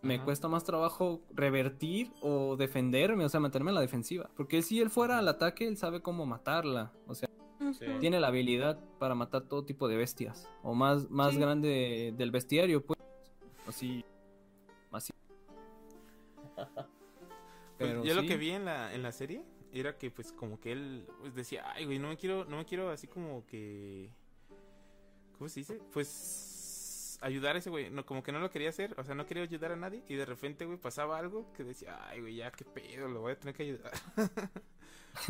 [0.03, 0.25] Me Ajá.
[0.25, 4.31] cuesta más trabajo revertir o defenderme, o sea, mantenerme en la defensiva.
[4.37, 6.93] Porque si él fuera al ataque, él sabe cómo matarla.
[7.07, 7.29] O sea,
[7.79, 7.85] Sí.
[8.01, 10.49] Tiene la habilidad para matar todo tipo de bestias.
[10.63, 11.41] O más, más Sí.
[11.41, 12.99] grande del bestiario, pues.
[13.67, 14.03] Así.
[14.91, 15.13] Así.
[17.79, 20.61] Pues, Pero yo lo que vi en la, en la serie era que pues como
[20.61, 24.11] que él pues, decía, ay güey, no me quiero, no me quiero así como que
[25.39, 25.81] ¿cómo se dice?
[25.91, 26.07] Pues
[27.21, 29.43] ayudar a ese güey, no, como que no lo quería hacer, o sea, no quería
[29.43, 32.65] ayudar a nadie y de repente, güey, pasaba algo que decía, ay güey, ya qué
[32.65, 33.93] pedo, lo voy a tener que ayudar.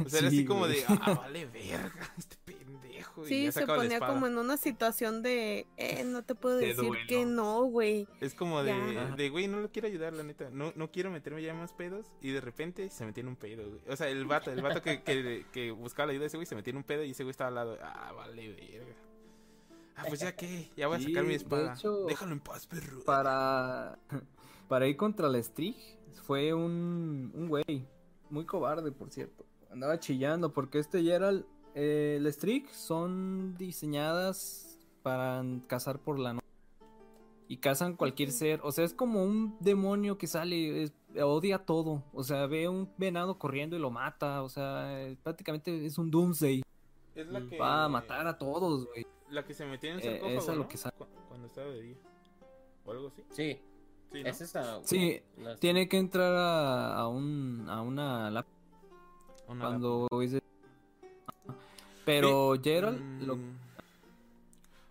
[0.05, 3.24] o sea, era Sí, así como de, ah, vale verga, este pendejo.
[3.24, 6.66] y Sí, ya se ponía como en una situación de, eh, no te puedo De
[6.68, 7.07] decir duelo.
[7.09, 8.07] que no, güey.
[8.20, 9.16] Es como de, Ya.
[9.16, 10.48] de, güey, no lo quiero ayudar, la neta.
[10.50, 12.07] No, no quiero meterme ya en más pedos.
[12.20, 13.81] Y de repente se metía en un pedo, güey.
[13.88, 16.46] O sea, el vato, el vato que, que, que buscaba la ayuda de ese güey
[16.46, 17.79] se metía en un pedo y ese güey estaba al lado.
[17.83, 18.94] Ah, vale, verga.
[19.96, 21.74] Ah, pues ya qué, ya voy a sacar Sí, mi de espada.
[21.74, 23.00] hecho, Déjalo en paz, perro.
[23.05, 23.98] Para,
[24.68, 25.76] para ir contra la Strig
[26.24, 27.87] fue un, un güey
[28.31, 29.44] muy cobarde, por cierto.
[29.70, 36.46] Andaba chillando porque este Gerald, eh, el Strig son diseñadas para cazar por la noche.
[37.48, 38.61] Y cazan cualquier ser.
[38.62, 42.05] O sea, es como un demonio que sale, es- odia todo.
[42.12, 44.42] O sea, ve un venado corriendo y lo mata.
[44.44, 46.62] O sea, eh, prácticamente es un Doomsday.
[47.16, 49.05] Es la que, Va a matar a todos, güey.
[49.30, 50.68] La que se metía en el Eh, sarcófago, es lo ¿no?
[50.68, 50.78] que
[51.28, 51.96] Cuando estaba de día.
[52.84, 53.22] O algo así.
[53.30, 53.60] Sí,
[54.12, 54.28] Sí, ¿no?
[54.28, 54.80] es esa.
[54.84, 58.46] Sí, la- Tiene que entrar a, a un, a una lap-
[59.46, 60.42] Una cuando de-
[62.04, 63.26] Pero Gerald, Mm.
[63.26, 63.38] lo-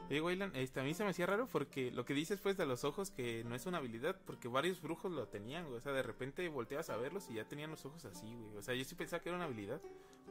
[0.10, 2.66] Oye, Wayland, este, a mí se me hacía raro porque lo que dices pues de
[2.66, 5.78] los ojos que no es una habilidad, porque varios brujos lo tenían, güey.
[5.78, 8.58] O sea, de repente volteabas a verlos y ya tenían los ojos así, güey.
[8.58, 9.80] O sea, yo sí pensaba que era una habilidad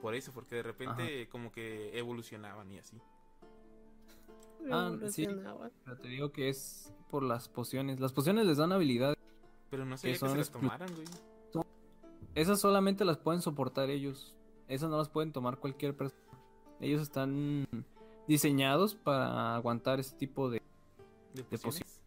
[0.02, 2.98] por eso, porque de repente como que evolucionaban y así.
[4.70, 5.26] Ah, sí.
[5.84, 8.00] Pero te digo que es por las pociones.
[8.00, 9.16] Las pociones les dan habilidad.
[9.70, 11.06] Pero no sé Que que son se las tomaran, güey.
[12.34, 14.36] Esas solamente las pueden soportar ellos.
[14.68, 16.22] Esas no las pueden tomar cualquier persona.
[16.80, 17.66] Ellos están
[18.28, 20.62] diseñados para aguantar ese tipo de...
[21.34, 21.97] De De pociones.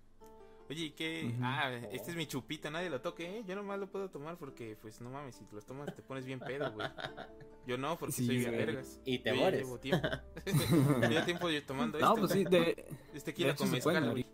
[0.71, 1.36] Oye, ¿y qué?
[1.41, 3.43] Ah, este es mi chupita, nadie lo toque, ¿eh?
[3.45, 6.23] Yo nomás lo puedo tomar porque, pues, no mames, si te los tomas te pones
[6.25, 6.88] bien pedo, güey.
[7.67, 9.01] Yo no, porque Sí, soy bien vergas.
[9.03, 9.63] Y te mueres.
[9.63, 10.07] Llevo tiempo.
[11.10, 12.19] Llevo tiempo yo tomando No, esto.
[12.21, 12.86] pues sí, de...
[13.13, 14.25] Es tequila de hecho con mezcal, güey.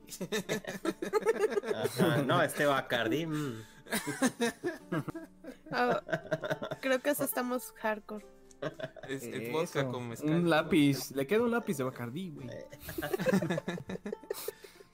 [1.74, 3.26] Ajá, No, este Bacardi.
[3.26, 3.64] mm.
[5.72, 6.02] Ah,
[6.82, 8.26] creo que eso estamos hardcore.
[9.10, 10.30] Es el vodka con mezcal.
[10.30, 11.12] Un lápiz.
[11.12, 12.48] Le queda un lápiz de Bacardí, güey.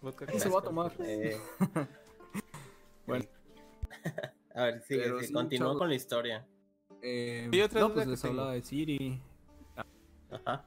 [0.04, 0.94] Vodka Eso con va a tomar.
[1.00, 1.38] Eh,
[3.08, 3.26] Bueno.
[4.56, 6.46] A ver, sigue, sigue, sí, continúa con la historia.
[7.02, 8.32] Eh, Y otra no, pues que les tengo.
[8.34, 9.20] hablaba de Siri.
[10.30, 10.66] Ajá.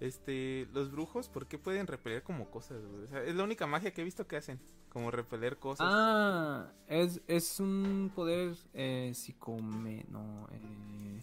[0.00, 2.78] Este, los brujos, ¿por qué pueden repeler como cosas?
[2.82, 4.58] O sea, es la única magia que he visto que hacen.
[4.88, 5.86] Como repeler cosas.
[5.88, 10.06] Ah, es, es un poder eh, psicome...
[10.08, 11.20] No, eh...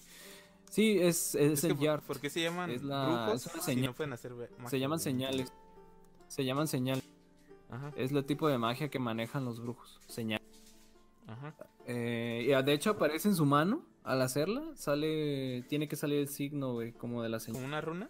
[0.69, 2.01] Sí, es, es, Es el por- Yard.
[2.03, 3.85] ¿Por qué se llaman Es la- brujos es una si señal.
[3.87, 5.51] no pueden hacer magia, Se llaman señales.
[6.27, 7.03] Se llaman señales.
[7.69, 9.99] Ajá, Es el tipo de magia que manejan los brujos.
[10.07, 10.41] Señal.
[11.27, 11.53] ajá.
[11.85, 13.83] Eh, y de hecho aparece en su mano.
[14.03, 15.63] Al hacerla, sale.
[15.63, 17.61] Tiene que salir el signo, güey, como de la señal.
[17.61, 18.09] ¿Como una runa?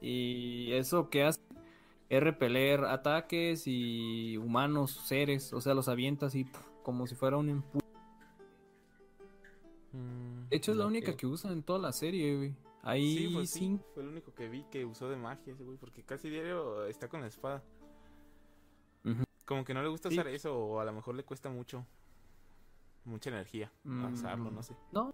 [0.00, 1.40] Y eso que hace
[2.08, 5.52] es repeler ataques y humanos, seres.
[5.52, 7.86] O sea, los avienta así puf, como si fuera un empuje.
[9.92, 12.54] Mm, De hecho, es la única que usa en toda la serie, güey.
[12.96, 13.86] Sí, pues sí, cinco.
[13.94, 17.08] fue el único que vi que usó de magia ese güey, porque casi diario está
[17.08, 17.62] con la espada.
[19.44, 20.14] Como que no le gusta Sí.
[20.16, 21.84] usar eso, o a lo mejor le cuesta mucho.
[23.04, 24.12] Mucha energía Mm.
[24.12, 24.76] usarlo, no sé.
[24.92, 25.12] No,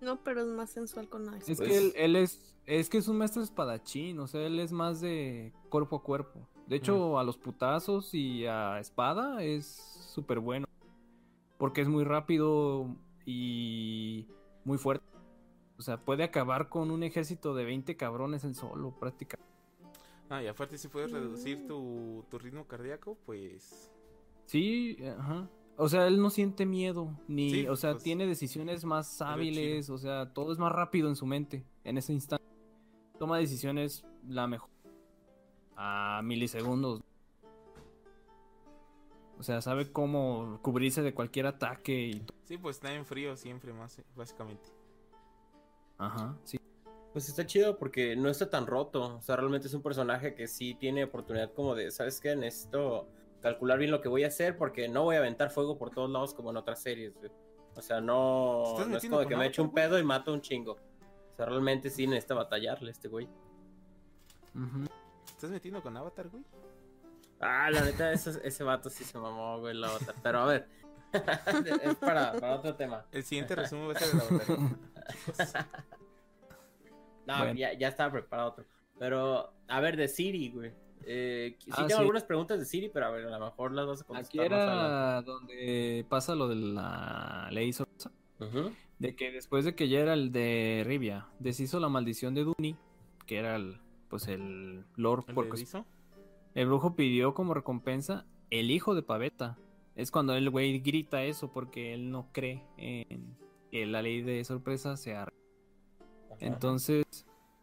[0.00, 2.54] No, pero es más sensual con la es Pues- que él, él es.
[2.66, 4.18] Es que es un maestro espadachín.
[4.18, 6.46] O sea, él es más de cuerpo a cuerpo.
[6.66, 9.66] De hecho, a los putazos y a espada es
[10.12, 10.66] súper bueno.
[11.56, 14.26] Porque es muy rápido y
[14.64, 15.06] muy fuerte.
[15.78, 19.53] O sea, puede acabar con un ejército de 20 cabrones en solo, prácticamente.
[20.34, 21.66] Ah, y aparte si puedes reducir Mm.
[21.68, 23.90] tu, tu ritmo cardíaco, pues...
[24.46, 25.48] Sí, ajá.
[25.76, 29.90] O sea, él no siente miedo, ni, Sí, o sea, pues, tiene decisiones más hábiles,
[29.90, 32.44] o sea, todo es más rápido en su mente en ese instante.
[33.18, 34.70] Toma decisiones la mejor
[35.76, 37.00] a milisegundos.
[39.38, 43.72] O sea, sabe cómo cubrirse de cualquier ataque y Sí, pues está en frío siempre,
[43.72, 44.68] más básicamente.
[45.98, 46.58] ajá, sí.
[47.14, 49.18] Pues está chido porque no está tan roto.
[49.18, 52.34] O sea, realmente es un personaje que sí tiene oportunidad como de, ¿sabes qué?
[52.34, 53.08] Necesito
[53.40, 56.10] calcular bien lo que voy a hacer porque no voy a aventar fuego por todos
[56.10, 57.14] lados como en otras series.
[57.14, 57.30] güey.
[57.76, 60.02] O sea, no, ¿Te estás no es como que me Avatar, echo un pedo y
[60.02, 60.72] mato un chingo.
[60.72, 63.28] O sea, realmente sí necesita batallarle este güey.
[64.56, 64.84] Ujú.
[65.24, 66.42] ¿Te ¿Estás metiendo con Avatar, güey?
[67.38, 70.14] Ah, la neta, ese, ese vato sí se mamó, güey, la otra.
[70.20, 70.68] Pero a ver,
[71.82, 73.06] es para, para otro tema.
[73.12, 75.68] El siguiente resumen va a ser el Avatar.
[77.26, 77.54] No, Bueno.
[77.54, 78.64] ya, ya estaba preparado otro.
[78.98, 80.72] Pero, a ver, de Siri, güey.
[81.06, 81.96] Eh, sí Ah, tengo sí.
[82.00, 84.38] algunas preguntas de Siri, pero a ver, a lo mejor las vas a contestar Aquí
[84.38, 88.10] más era donde pasa lo de la ley sorpresa.
[88.98, 92.76] De que después de que ya era el de Rivia, deshizo la maldición de Duni,
[93.26, 95.84] que era el, pues el Lord ¿El por de cos- Erizo?
[96.54, 99.58] El brujo pidió como recompensa el hijo de Paveta.
[99.96, 103.36] Es cuando el güey grita eso porque él no cree en
[103.70, 105.24] que la ley de sorpresa sea.
[105.26, 105.34] real.
[106.40, 107.04] Entonces,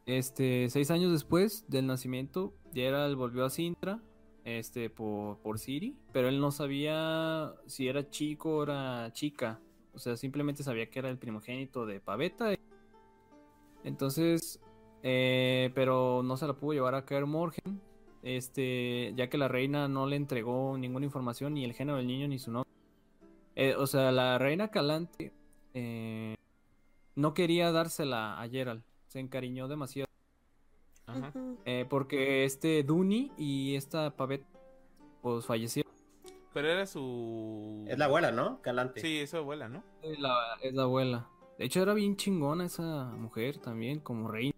[0.05, 4.01] este, seis años después del nacimiento, Gerald volvió a Sintra,
[4.43, 9.59] este, por, por Siri, pero él no sabía si era chico o era chica.
[9.93, 12.53] O sea, simplemente sabía que era el primogénito de Paveta.
[13.83, 14.59] Entonces,
[15.03, 17.81] eh, pero no se la pudo llevar a Kaer Morhen,
[18.23, 22.27] este, ya que la reina no le entregó ninguna información, ni el género del niño,
[22.27, 22.69] ni su nombre.
[23.55, 25.33] Eh, o sea, la reina Calante
[25.73, 26.35] eh,
[27.21, 30.07] no quería dársela a Gerald, se encariñó demasiado.
[31.05, 31.31] Ajá.
[31.65, 34.47] Eh, porque este Duni y esta Pavetta
[35.21, 35.91] pues fallecieron.
[36.53, 37.85] Pero era su.
[37.87, 38.61] Es la abuela, ¿no?
[38.61, 38.99] Calante.
[39.01, 39.83] Sí, es su abuela, ¿no?
[40.01, 41.27] Es la, es la abuela.
[41.57, 44.53] De hecho, era bien chingona esa mujer también, como reina.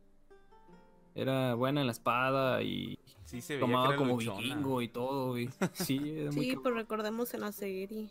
[1.15, 4.38] Era buena en la espada y Sí, se veía tomaba como luchona.
[4.41, 5.49] vikingo y todo, güey.
[5.73, 6.63] Sí, era muy Sí, cabrón.
[6.63, 8.10] pues recordemos en la serie.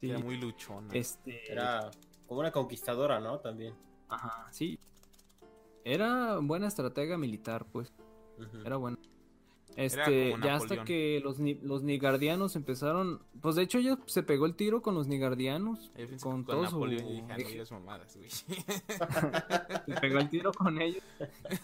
[0.00, 0.10] Sí.
[0.10, 0.88] Era muy luchona.
[0.92, 1.90] Este, Era
[2.30, 3.40] como una conquistadora, ¿no?
[3.40, 3.74] También.
[4.08, 4.78] Ajá, sí.
[5.82, 7.92] Era buena estratega militar, pues.
[8.64, 8.98] Era buena.
[9.74, 13.20] Este, ya hasta que los, ni- los nigardianos empezaron.
[13.40, 15.90] Pues de hecho, ella se pegó el tiro con los nigardianos.
[16.22, 16.86] Con que todo su.
[16.86, 18.30] Dije, ah, no mamadas, güey.
[19.86, 21.02] se pegó el tiro con ellos.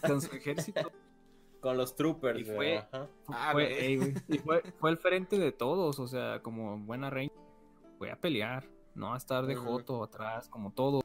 [0.05, 0.91] Con su ejército.
[1.61, 3.09] Con los troopers, Y fue- ajá.
[3.29, 6.01] Ah, fue, güey, y fue, fue el frente de todos.
[6.01, 7.33] O sea, como buena reina.
[7.99, 8.69] Fue a pelear.
[8.97, 11.03] No a estar de joto atrás, como todo.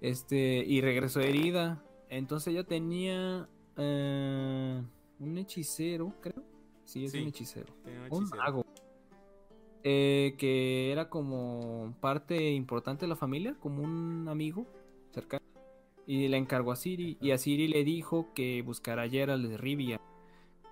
[0.00, 1.82] Este, y regresó herida.
[2.08, 3.48] Entonces ella tenía.
[3.76, 4.82] eh,
[5.18, 6.42] un hechicero, creo.
[6.84, 7.22] Sí, es Sí.
[7.22, 7.72] un hechicero.
[7.82, 8.64] Tenía un mago.
[9.82, 14.66] Eh, que era como parte importante de la familia, como un amigo
[15.12, 15.42] cercano.
[16.06, 17.16] Y le encargó a Siri.
[17.22, 20.00] Y a Siri le dijo que buscara a Gerald de Rivia.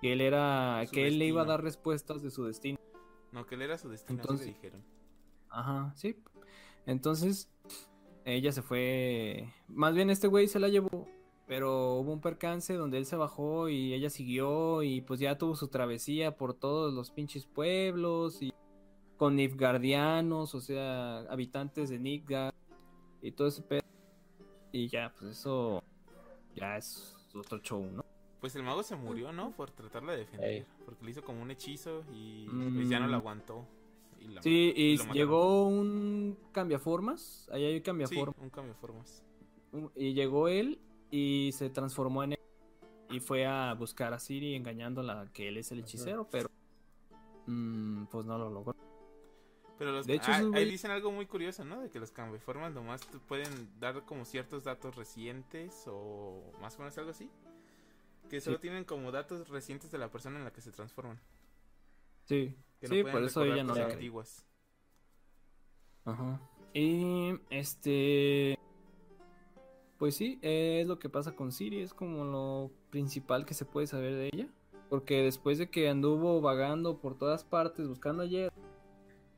[0.01, 0.85] Que él era.
[0.85, 2.77] Su que él le iba a dar respuestas de su destino.
[3.31, 4.98] No, que él era su destino, Entonces- así le dijeron.
[5.49, 6.15] Ajá, sí.
[6.85, 7.49] Entonces,
[8.25, 9.53] ella se fue.
[9.67, 11.07] Más bien este güey se la llevó.
[11.47, 14.83] Pero hubo un percance donde él se bajó y ella siguió.
[14.83, 18.41] Y pues ya tuvo su travesía por todos los pinches pueblos.
[18.41, 18.53] Y
[19.17, 22.53] con Nilfgaardianos, o sea, habitantes de Nilfgaard.
[23.21, 23.81] Y todo ese pedo.
[24.71, 25.83] Y ya, pues eso.
[26.55, 28.05] Ya es otro show, ¿no?
[28.39, 29.51] Pues el mago se murió, ¿no?
[29.51, 30.65] Por tratarla de defender.
[30.85, 33.11] Porque le hizo como un hechizo y pues ya no Mm.
[33.11, 33.65] la aguantó.
[34.19, 37.49] Y la- Sí, y llegó un cambiaformas.
[37.51, 38.35] Ahí hay Sí, cambiaformas.
[38.39, 39.23] un cambio de formas.
[39.71, 40.79] Un- Y llegó él
[41.11, 42.39] y se transformó en él.
[43.11, 46.49] Y fue a buscar a Siri engañándola que él es el hechicero, pero
[47.47, 48.75] mm, pues no lo logró.
[49.79, 51.79] Pero los, De hecho, ah, ahí dicen algo muy curioso, ¿no?
[51.79, 56.97] De que los cambiaformas nomás pueden dar como ciertos datos recientes o más o menos
[56.97, 57.29] algo así.
[58.29, 58.61] Que solo Sí.
[58.63, 61.19] tienen como datos recientes de la persona en la que se transforman.
[62.25, 63.85] Sí, Que sí, por eso ella no cree.
[63.85, 64.45] antiguas.
[66.05, 66.39] Ajá.
[66.73, 68.57] Y este.
[69.97, 73.85] Pues sí, es lo que pasa con Siri, es como lo principal que se puede
[73.85, 74.47] saber de ella.
[74.89, 78.51] Porque después de que anduvo vagando por todas partes buscando ayer,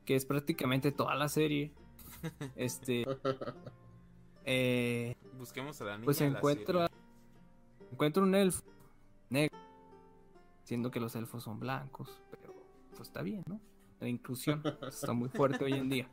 [0.06, 1.74] que es prácticamente toda la serie,
[2.56, 3.06] este.
[4.46, 6.06] eh, Busquemos a la niña.
[6.06, 6.90] pues encuentra
[7.92, 8.64] encuentra un elfo
[9.30, 9.58] negro
[10.64, 12.41] siendo que los elfos son blancos pero
[12.92, 13.60] pues está bien no
[14.00, 16.08] la inclusión está muy fuerte hoy en día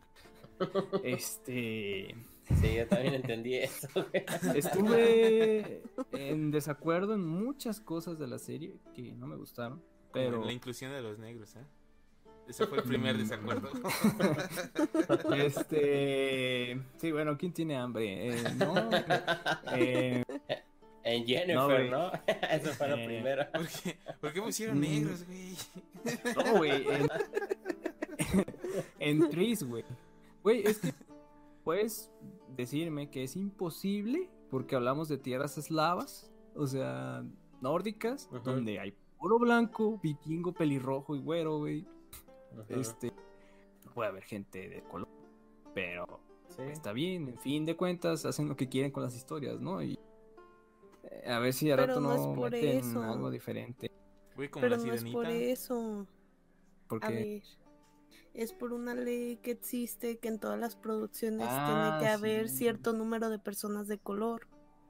[1.03, 2.15] este
[2.63, 3.89] Sí, yo también entendí eso,
[4.55, 10.53] estuve en desacuerdo en muchas cosas de la serie que no me gustaron pero la
[10.53, 11.65] inclusión de los negros, ¿eh?
[12.49, 13.19] Ese fue el primer Mm.
[13.19, 13.69] desacuerdo.
[15.37, 18.75] este sí bueno quién tiene hambre Eh, no
[19.77, 20.23] eh,
[21.11, 21.91] En Jennifer, No, güey.
[21.91, 22.11] ¿no?
[22.51, 23.51] Esa fue la Eh, primera.
[23.53, 24.81] ¿Por qué, ¿Por qué pusieron Mm.
[24.81, 25.57] negros, güey?
[26.37, 26.87] No, güey.
[28.99, 29.85] En, en Tris, güey.
[30.43, 30.93] Güey, es que
[31.65, 32.11] puedes
[32.57, 37.25] decirme que es imposible porque hablamos de tierras eslavas, o sea,
[37.61, 41.87] nórdicas, donde hay puro blanco, vikingo, pelirrojo y güero, güey.
[42.69, 43.13] Este,
[43.95, 45.09] puede haber gente de color,
[45.75, 46.63] pero Sí.
[46.73, 49.83] está bien, en fin de cuentas, hacen lo que quieren con las historias, ¿no?
[49.83, 49.99] Y
[51.27, 53.03] A ver si al Pero rato no no, es por meten eso.
[53.03, 53.91] algo diferente.
[54.37, 56.07] Güey, como Pero la no es por eso.
[56.07, 57.43] A Porque ver.
[58.35, 62.49] Es por una ley que existe que en todas las producciones Ah, tiene que haber
[62.49, 64.47] cierto número de personas de color.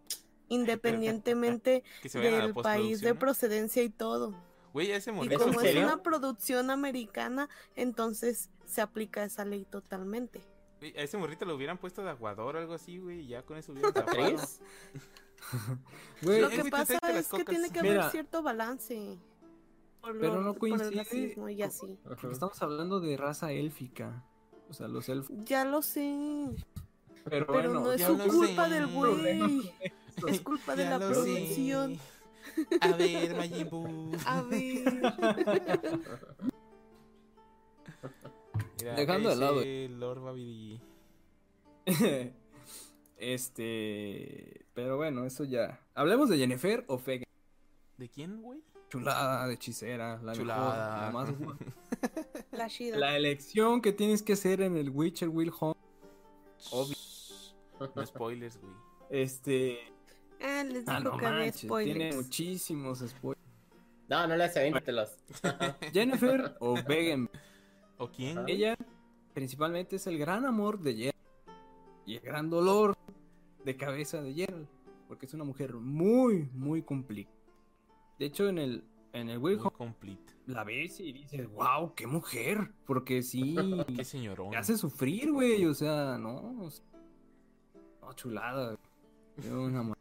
[0.48, 1.82] Independientemente
[2.14, 4.34] a del país de procedencia y todo.
[4.72, 5.36] Güey, ese Y morrito.
[5.36, 5.84] ¿Eso en como es serio?
[5.84, 10.40] una producción americana, entonces se aplica esa ley totalmente.
[10.80, 13.56] Güey, a ese morrito lo hubieran puesto de aguador o algo así, güey, ya con
[13.56, 13.92] eso hubieran
[16.22, 18.00] Lo que pasa es que tiene que Mira.
[18.00, 19.18] haber cierto balance.
[20.00, 21.98] Por Pero lo- no por el coincide racismo y así.
[22.04, 22.32] porque Ajá.
[22.32, 24.24] estamos hablando de raza élfica.
[24.68, 25.34] O sea, los elfos.
[25.44, 26.46] Ya lo sé.
[27.24, 28.74] Pero, Pero bueno, no es su culpa sé.
[28.74, 29.72] del güey.
[30.28, 31.06] Es culpa de la sé.
[31.06, 31.98] producción.
[32.80, 34.12] A ver, Majin Buu.
[34.26, 34.84] A ver.
[38.80, 39.62] Mira, Dejando de ¿qué lado-
[39.98, 40.80] Lord Babidi.
[43.18, 44.66] este.
[44.74, 45.80] Pero bueno, eso ya.
[45.94, 47.24] Hablemos de Jennifer o Fege.
[47.96, 48.60] ¿De quién, güey?
[48.88, 50.20] Chulada de hechicera.
[50.22, 51.10] La Chulada.
[51.10, 51.64] Mejor, la, más guapa.
[52.52, 55.74] La la elección que tienes que hacer en el Witcher Will Home.
[56.70, 56.96] Obvio.
[57.94, 58.72] No spoilers, güey.
[59.10, 59.78] Este.
[60.40, 61.60] Ah, les Ah, digo no que había manches.
[61.60, 62.16] Tiene spoilers.
[62.16, 63.44] muchísimos spoilers.
[64.08, 65.10] No, no le hace avéntatelos.
[65.92, 67.28] Jennifer o Vegan.
[67.98, 68.38] ¿O quién?
[68.38, 68.44] Ah.
[68.46, 68.76] Ella
[69.34, 71.16] principalmente es el gran amor de Geralt
[72.06, 72.96] y el gran dolor
[73.68, 74.66] de cabeza de Geralt,
[75.08, 77.36] porque es una mujer muy, muy complicada.
[78.18, 80.32] De hecho, en el, en el Will complete.
[80.46, 83.54] la ves y dices, wow, qué mujer, porque sí,
[83.94, 84.52] Qué señorón.
[84.52, 86.82] te hace sufrir, güey, o sea, no, o sea,
[88.00, 88.78] no, chulada,
[89.50, 89.94] una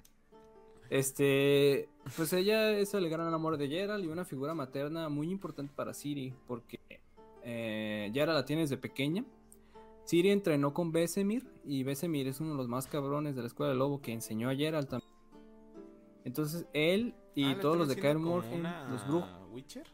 [0.89, 5.74] Este, pues ella es el gran amor de Geralt y una figura materna muy importante
[5.76, 6.80] para Siri, porque
[7.43, 9.26] eh, la tiene desde pequeña.
[10.07, 13.73] Siri entrenó con Besemir y Besemir es uno de los más cabrones de la escuela
[13.73, 15.11] de lobo que enseñó a Geralt también.
[16.23, 19.29] Entonces él y Ah, ¿le todos los de Kaer una los brujos.
[19.51, 19.85] Witcher?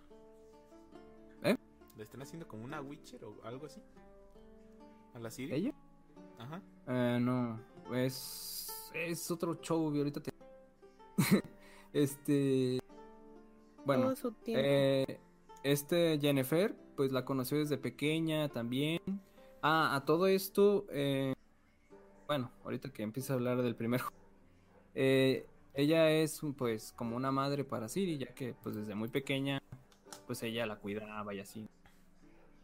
[1.42, 1.56] ¿Eh?
[1.98, 3.82] ¿Le están haciendo como una Witcher o algo así?
[5.16, 5.52] ¿A la Siri?
[5.52, 5.74] ¿Ella?
[6.38, 6.62] Ajá.
[6.90, 7.60] Eh, no,
[7.96, 10.32] es, es otro show y ahorita te...
[11.92, 12.80] este...
[13.84, 14.62] Bueno, Todo su tiempo.
[14.64, 15.20] Eh,
[15.64, 19.02] este Jennifer, pues la conoció desde pequeña también.
[19.66, 21.34] Ah, a todo esto, eh,
[22.28, 24.18] bueno, ahorita que empiece a hablar del primer juego,
[24.94, 29.64] eh, ella es pues como una madre para Siri, ya que pues desde muy pequeña,
[30.28, 31.70] pues ella la cuidaba y así.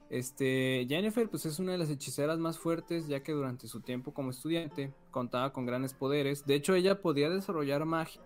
[0.09, 4.13] Este, Jennifer pues es una de las hechiceras más fuertes, ya que durante su tiempo
[4.13, 6.45] como estudiante contaba con grandes poderes.
[6.45, 8.21] De hecho, ella podía desarrollar magia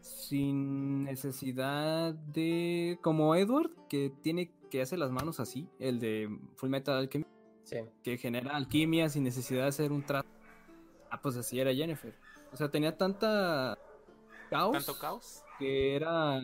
[0.00, 6.70] sin necesidad de como Edward que tiene que hace las manos así el de Full
[6.70, 7.26] Metal Alchemy
[7.70, 7.78] Sí.
[8.02, 10.28] que genera alquimia sin necesidad de hacer un trato
[11.10, 12.14] ah pues así era Jennifer
[12.52, 13.78] o sea tenía tanta
[14.50, 15.42] caos ¿Tanto caos?
[15.58, 16.40] que era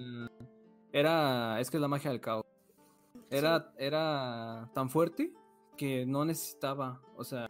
[0.93, 2.45] era es que es la magia del caos
[3.31, 5.33] era era tan fuerte
[5.77, 7.49] que no necesitaba o sea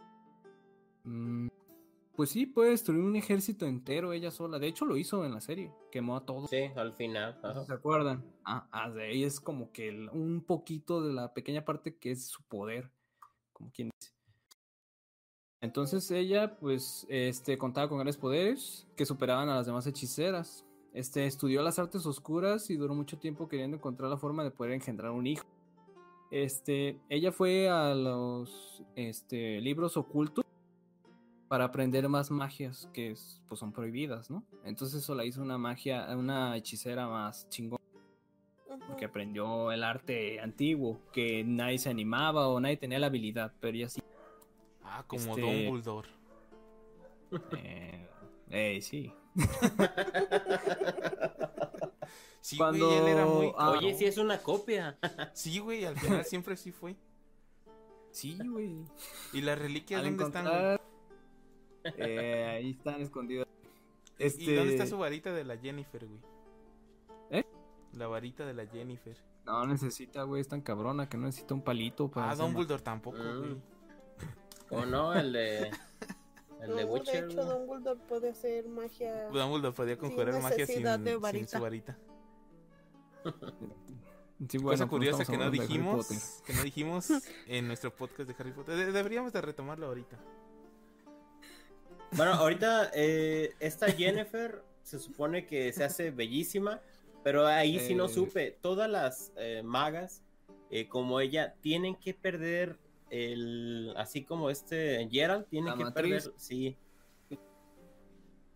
[1.03, 1.47] mm,
[2.15, 5.41] pues sí puede destruir un ejército entero ella sola de hecho lo hizo en la
[5.41, 7.39] serie quemó a todos Sí, al final.
[7.43, 7.63] ajá.
[7.65, 8.25] ¿Se acuerdan?
[8.43, 12.11] Ah, ah, de ahí es como que el- un poquito de la pequeña parte que
[12.11, 12.91] es su poder,
[13.57, 14.13] como quien dice.
[15.61, 20.63] Entonces ella, pues, este, contaba con grandes poderes que superaban a las demás hechiceras.
[20.93, 24.73] Este, estudió las artes oscuras y duró mucho tiempo queriendo encontrar la forma de poder
[24.73, 25.45] engendrar un hijo.
[26.29, 30.45] Este, ella fue a los, este, libros ocultos
[31.47, 34.43] para aprender más magias que es- pues son prohibidas, ¿no?
[34.63, 37.79] Entonces eso la hizo una magia, una hechicera más chingón.
[38.87, 43.75] Porque aprendió el arte antiguo, que nadie se animaba o nadie tenía la habilidad, pero
[43.77, 44.01] ella sí.
[44.83, 46.07] Ah, como Este- Dumbledore.
[47.57, 48.07] Eh,
[48.49, 49.11] ey, sí.
[52.39, 53.51] Sí, Cuando- güey, él era muy...
[53.57, 54.97] ah, Oye, sí es una copia.
[55.33, 56.95] Sí, güey, al final siempre sí fue.
[58.11, 58.85] Sí, güey.
[59.33, 60.55] ¿Y las reliquias Al dónde están, güey?
[60.55, 60.81] encontrar...
[61.97, 63.47] Eh, ahí están escondidas.
[64.17, 64.43] Este...
[64.43, 66.21] ¿Y dónde está su varita de la Jennifer, güey?
[67.97, 69.17] La varita de la Jennifer.
[69.45, 73.17] No necesita, güey, es tan cabrona que no necesita un palito para Ah, Dumbledore tampoco,
[73.17, 73.39] Mm.
[73.39, 73.57] güey.
[74.69, 75.13] ¿O no?
[75.13, 75.71] El de.
[76.61, 77.27] El de No, Witcher.
[77.27, 77.57] de hecho, güey.
[77.59, 79.29] Dumbledore puede hacer magia.
[79.29, 81.97] Dumbledore podía conjurar magia sin, de sin su varita.
[84.47, 86.07] Sí, Cosa bueno, pues curiosa que no dijimos,
[86.45, 87.09] que no dijimos
[87.47, 88.75] en nuestro podcast de Harry Potter.
[88.75, 90.15] De- deberíamos de retomarlo ahorita.
[92.11, 96.79] Bueno, ahorita eh, esta Jennifer se supone que se hace bellísima,
[97.27, 98.09] pero ahí sí no Eh.
[98.09, 98.51] supe.
[98.61, 100.21] Todas las eh, magas,
[100.71, 103.93] eh, como ella, tienen que perder el.
[103.97, 106.23] Así como este Gerald, tiene La que matriz.
[106.23, 106.33] perder.
[106.39, 106.77] Sí.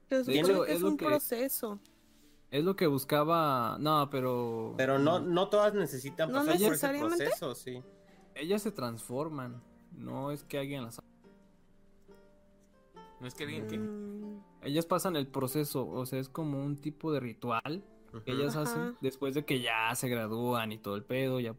[0.10, 1.82] De hecho, que es un que- proceso.
[2.50, 3.76] Es lo que buscaba.
[3.78, 4.74] No, pero.
[4.78, 7.26] Pero no, no todas necesitan No pasar por ese necesariamente.
[7.26, 7.84] proceso, sí.
[8.36, 9.62] Ellas se transforman.
[9.98, 11.02] No es que alguien las.
[13.20, 13.78] No es que alguien que.
[13.78, 15.86] Mm, Ellas pasan el proceso.
[15.90, 17.84] O sea, es como un tipo de ritual
[18.24, 18.64] que ellas Ajá.
[18.64, 21.40] hacen después de que ya se gradúan y todo el pedo.
[21.40, 21.56] Ya.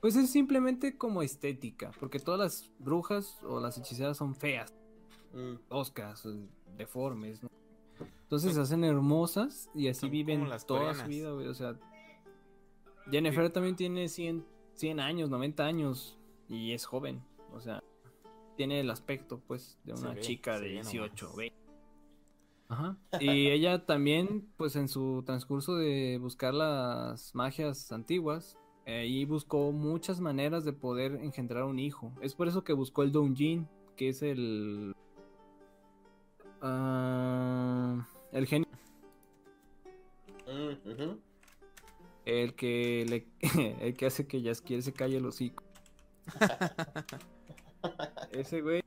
[0.00, 1.92] Pues es simplemente como estética.
[1.98, 4.74] Porque todas las brujas o las hechiceras son feas.
[5.32, 5.56] Mm.
[5.68, 6.28] toscas,
[6.76, 7.48] deformes, ¿no?
[8.22, 11.02] Entonces se hacen hermosas y así Son viven las toda coreanas.
[11.02, 11.48] su vida, güey.
[11.48, 11.76] O sea,
[13.10, 17.22] Jennifer también tiene 100, 100 años, 90 años y es joven.
[17.52, 17.82] O sea,
[18.56, 21.36] tiene el aspecto, pues, de una ve, chica de ve 18, nomás.
[21.36, 21.56] 20.
[22.68, 22.96] Ajá.
[23.20, 30.20] Y ella también, pues, en su transcurso de buscar las magias antiguas, ahí buscó muchas
[30.20, 32.12] maneras de poder engendrar un hijo.
[32.20, 34.94] Es por eso que buscó el Doujin, que es el
[36.66, 38.66] Ah, el genio,
[40.46, 41.18] Mm,
[42.26, 43.26] el que le,
[43.84, 45.62] el que hace que Jaskier se calle el hocico.
[48.32, 48.82] Ese güey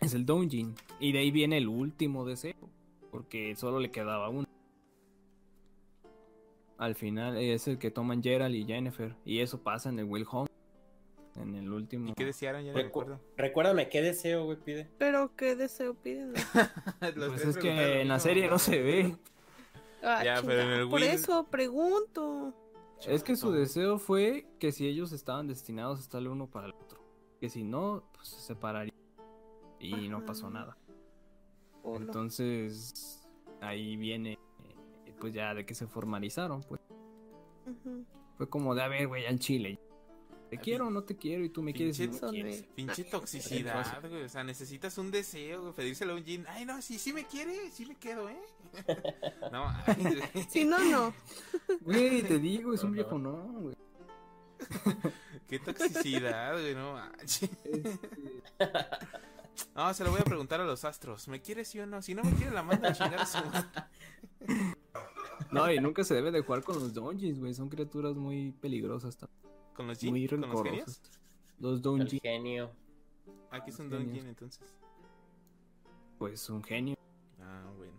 [0.00, 0.74] es el Doujin.
[1.00, 2.54] Y de ahí viene el último deseo.
[3.12, 4.46] Porque solo le quedaba uno.
[6.78, 9.14] Al final es el que toman Gerald y Jennifer.
[9.24, 10.48] Y eso pasa en el Will Home.
[11.36, 12.08] En el último.
[12.10, 12.64] ¿Y qué desearon?
[12.64, 13.20] Ya no Recu- recuerdo.
[13.36, 14.90] Recuérdame qué deseo, güey, pide.
[14.98, 16.32] Pero qué deseo piden.
[17.14, 19.16] Los Pues es que en la serie no se ve.
[20.02, 22.54] Ah, Ya, pero en chinga, el Por Will- eso pregunto.
[23.06, 26.66] Es que su deseo fue que si ellos estaban destinados a estar el uno para
[26.66, 27.00] el otro.
[27.40, 28.96] Que si no, pues se separarían.
[29.78, 30.76] Y no pasó nada.
[31.84, 33.20] Entonces,
[33.60, 34.32] ahí viene,
[35.06, 36.80] eh, pues ya de que se formalizaron, pues.
[38.36, 39.78] Fue como de, a ver, güey, al chile.
[40.50, 41.44] ¿Te quiero o no te quiero?
[41.44, 42.62] Y tú me quieres no pinche- me quieres.
[42.74, 44.22] Pinche toxicidad, güey.
[44.24, 45.72] O sea, necesitas un deseo, güey.
[45.74, 46.44] Pedírselo a un Jin.
[46.46, 48.38] Ay, no, si sí me quiere, sí me quedo, ¿eh?
[49.52, 50.46] no, ay.
[50.50, 51.14] Si no, no.
[51.80, 53.76] Güey, te digo, es un viejo no, güey.
[55.48, 57.50] Qué toxicidad, güey, no manches.
[57.64, 58.08] Este,
[59.74, 61.28] No, se lo voy a preguntar a los astros.
[61.28, 62.02] ¿Me quiere sí o no?
[62.02, 63.68] Si no me quiere, la manda a chingar a su madre.
[65.50, 67.52] No, y nunca se debe de jugar con los donjins, güey.
[67.52, 69.18] Son criaturas muy peligrosas,
[69.74, 71.02] ¿Con los muy ¿Con los genios?
[71.58, 72.70] Los El donjins, genio.
[73.50, 74.06] Aquí es un Genios.
[74.06, 74.74] Don Jin, entonces.
[76.18, 76.96] pues un genio.
[77.38, 77.92] Ah, bueno.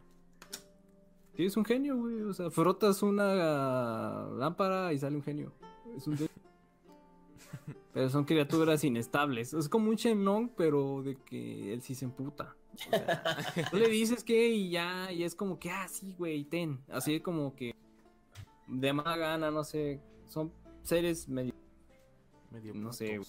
[1.36, 2.22] Sí, es un genio, güey.
[2.24, 5.54] O sea, frotas una lámpara y sale un genio.
[5.95, 6.33] Es un genio.
[7.93, 9.54] Pero son criaturas inestables.
[9.54, 12.56] Es como un Shenlong, pero de que él sí se emputa.
[12.74, 13.24] O sea,
[13.72, 16.80] tú le dices que y ya, y es como que, ah, sí, güey, ten.
[16.89, 17.76] Así como que
[18.68, 20.01] de mala gana, no sé.
[20.28, 20.51] Son
[20.84, 21.54] seres medio
[22.51, 23.20] Medio No sé.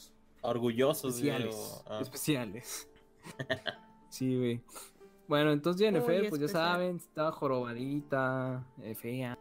[0.42, 1.54] Orgullosos, especiales.
[1.56, 2.00] o- ah.
[2.00, 2.88] Especiales.
[4.10, 4.60] sí, güey.
[5.26, 9.38] Bueno, entonces Jennifer, Muy pues ya saben, estaba jorobadita, eh, fea.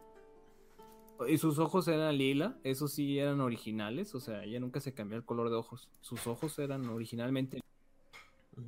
[1.28, 5.16] Y sus ojos eran lila, esos sí eran originales, o sea, ella nunca se cambió
[5.16, 5.88] el color de ojos.
[6.00, 7.60] Sus ojos eran originalmente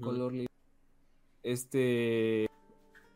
[0.01, 0.49] color lila.
[1.43, 2.47] Este.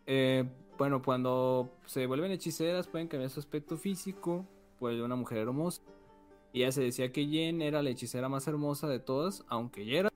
[0.06, 0.44] eh,
[0.78, 4.46] bueno, cuando se vuelven hechiceras pueden cambiar su aspecto físico,
[4.78, 5.82] pues de una mujer hermosa.
[6.52, 10.00] Y ya se decía que Jen era la hechicera más hermosa de todas, aunque ella
[10.00, 10.12] era.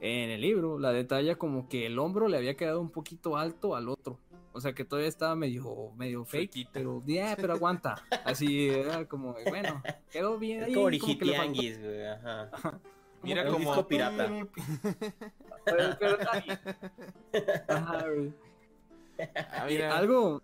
[0.00, 3.74] En el libro, la detalla como que el hombro le había quedado un poquito alto
[3.74, 4.18] al otro.
[4.58, 6.70] O sea que todavía estaba medio, medio fake, Fequita.
[6.74, 7.94] pero ya, pero aguanta.
[8.24, 9.80] Así era como, bueno,
[10.10, 10.60] quedó bien.
[10.60, 12.50] Es ahí, como como origitianguis, güey, ajá.
[13.22, 13.58] Mira como.
[13.58, 14.28] disco pirata.
[15.64, 16.18] Pero- pero.
[17.68, 18.32] Ajá, güey.
[19.36, 19.96] Ah, mira.
[19.96, 20.42] algo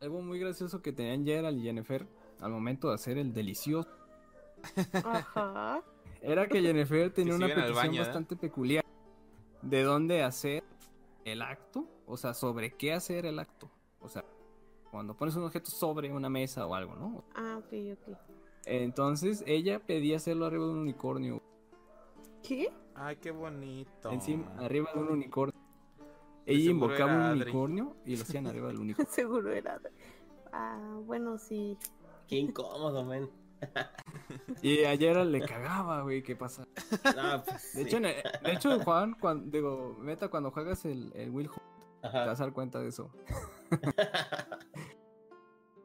[0.00, 2.06] algo muy gracioso que tenían Gerald y Jennifer
[2.40, 3.88] al momento de hacer el delicioso
[4.92, 5.82] Ajá.
[6.22, 8.04] era que Jennifer tenía Que una petición baño, ¿eh?
[8.04, 8.84] bastante peculiar
[9.62, 10.62] de dónde hacer
[11.32, 13.70] el acto, o sea, sobre qué hacer el acto.
[14.00, 14.24] O sea,
[14.90, 17.24] cuando pones un objeto sobre una mesa o algo, ¿no?
[17.34, 18.16] Ah, ok, ok.
[18.64, 21.42] Entonces ella pedía hacerlo arriba de un unicornio,
[22.42, 22.72] ¿Qué?
[22.94, 24.10] Ay, qué bonito.
[24.10, 25.60] encima arriba de un unicornio.
[26.46, 29.12] Ella invocaba un unicornio y lo hacían arriba del unicornio.
[29.14, 29.80] Seguro era.
[30.52, 31.76] Ah, bueno, sí.
[32.26, 33.30] Qué incómodo, men.
[34.62, 36.66] Y a Gerald le cagaba, güey, ¿qué pasa?
[37.16, 37.88] No, pues, De sí.
[37.88, 42.02] hecho, en el- de hecho, Juan, cuando, digo, Meta, cuando juegas el, el Will Hunt,
[42.02, 43.10] te vas a dar cuenta de eso.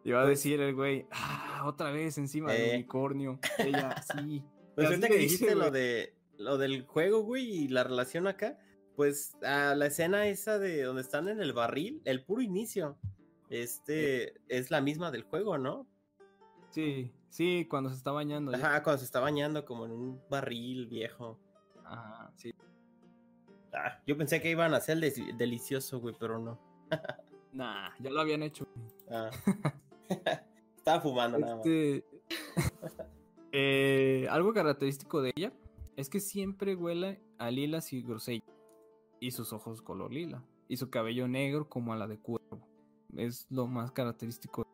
[0.06, 2.74] Y va a Pues- decir el güey, ah, otra vez encima del Eh.
[2.76, 3.40] unicornio.
[3.58, 3.96] Ella,
[4.28, 4.44] sí.
[4.76, 8.58] Pues ahorita que dice, dijiste lo de lo del juego, güey, y la relación acá,
[8.98, 12.98] pues a la escena esa de donde están en el barril, el puro inicio,
[13.50, 15.88] este es la misma del juego, ¿no?
[16.72, 18.52] Sí, sí, cuando se está bañando.
[18.52, 18.58] ya.
[18.58, 21.40] Ajá, cuando se está bañando como en un barril viejo.
[21.84, 22.54] Ajá, sí.
[23.74, 26.60] Ah, yo pensé que iban a hacer delicioso, güey, pero no.
[27.52, 28.68] Nah, ya lo habían hecho.
[29.10, 29.30] Ah.
[30.78, 31.66] Estaba fumando nada más.
[31.66, 32.06] Este,
[33.52, 35.54] eh, algo característico de ella
[35.96, 38.44] es que siempre huele a lilas y grosella.
[39.20, 40.44] Y sus ojos color lila.
[40.68, 42.68] Y su cabello negro como a la de cuervo.
[43.16, 44.68] Es lo más característico.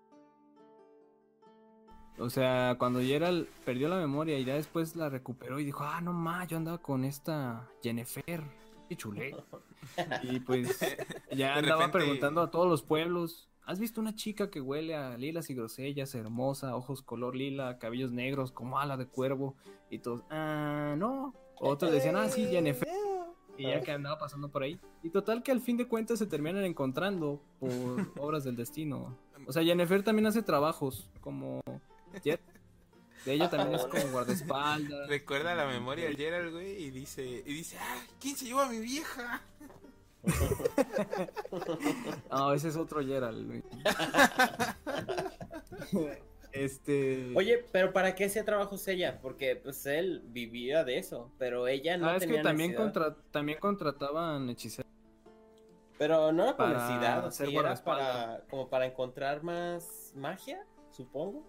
[2.20, 6.02] O sea, cuando Gerald perdió la memoria y ya después la recuperó y dijo, ah,
[6.02, 8.44] no más, yo andaba con esta Jennifer.
[8.88, 9.36] Qué chulé.
[10.24, 10.80] Y pues
[11.32, 13.50] ya De andaba repente- preguntando a todos los pueblos.
[13.66, 18.12] ¿Has visto una chica que huele a lilas y grosellas, hermosa, ojos color lila, cabellos
[18.12, 19.56] negros como ala de cuervo?
[19.90, 21.34] Y todos, ah, no.
[21.60, 22.88] Otros decían, ah, sí, Jennifer.
[23.58, 24.80] Y ya que andaba pasando por ahí.
[25.04, 27.70] Y total que al fin de cuentas se terminan encontrando por
[28.20, 29.18] obras del destino.
[29.48, 31.62] O sea, Jennifer también hace trabajos como
[32.24, 32.42] Jet.
[33.26, 35.10] De ella también es como guardaespaldas.
[35.10, 38.70] Recuerda la memoria de Gerald, güey, y dice, y dice, ah, ¿quién se llevó a
[38.70, 39.42] mi vieja?
[42.30, 43.64] No, ese es otro Gerald, güey.
[46.52, 47.32] Este.
[47.36, 49.20] Oye, pero ¿para qué hacía trabajos ella?
[49.22, 53.16] Porque pues él vivía de eso, pero ella no ah, es tenía que también, contra-
[53.32, 54.92] también contrataban hechiceros.
[56.00, 61.46] Pero no era para o sea, era para como para encontrar más magia, supongo.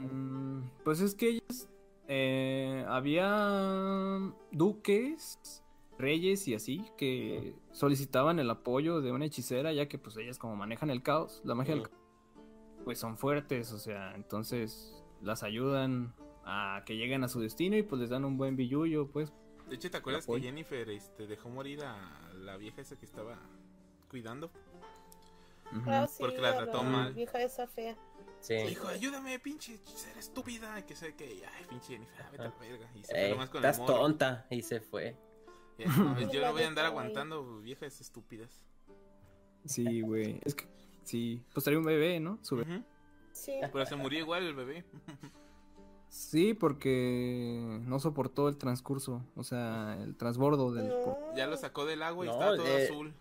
[0.00, 1.68] Mm, pues es que ellos.
[2.12, 4.18] eh, había
[4.50, 5.62] duques,
[5.96, 10.56] reyes y así que solicitaban el apoyo de una hechicera, ya que pues ellas, como
[10.56, 12.00] manejan el caos, la magia del caos,
[12.84, 17.82] pues son fuertes, o sea, entonces las ayudan a que lleguen a su destino y
[17.82, 19.32] pues les dan un buen billullo, pues.
[19.68, 20.40] De hecho, ¿te acuerdas que.
[20.40, 23.38] Jennifer este, dejó morir a la vieja esa que estaba
[24.08, 24.50] cuidando?
[25.86, 27.14] Ah, sí, Porque la a trató mal.
[27.14, 27.96] vieja esa fea.
[28.40, 28.54] Sí.
[28.54, 30.78] Dijo, ayúdame, pinche hechicera estúpida.
[30.78, 32.90] Y que sé que, ay, pinche Jennifer, vete a la verga.
[32.94, 34.00] Y se Ey, fue nomás con el estás morro.
[34.00, 35.16] tonta y se fue.
[35.78, 38.62] Y, no yo no voy a andar aguantando viejas estúpidas.
[39.64, 40.40] Sí, güey.
[40.44, 40.66] Es que
[41.04, 42.38] sí, pues traía un bebé, ¿no?
[42.42, 42.76] Su bebé.
[42.76, 42.84] Ujú.
[43.32, 43.60] Sí.
[43.72, 44.84] Pero se murió igual el bebé.
[46.08, 50.88] Sí, porque no soportó el transcurso, o sea, el transbordo del...
[50.88, 53.14] No, Ya lo sacó del agua y No, estaba todo eh, azul.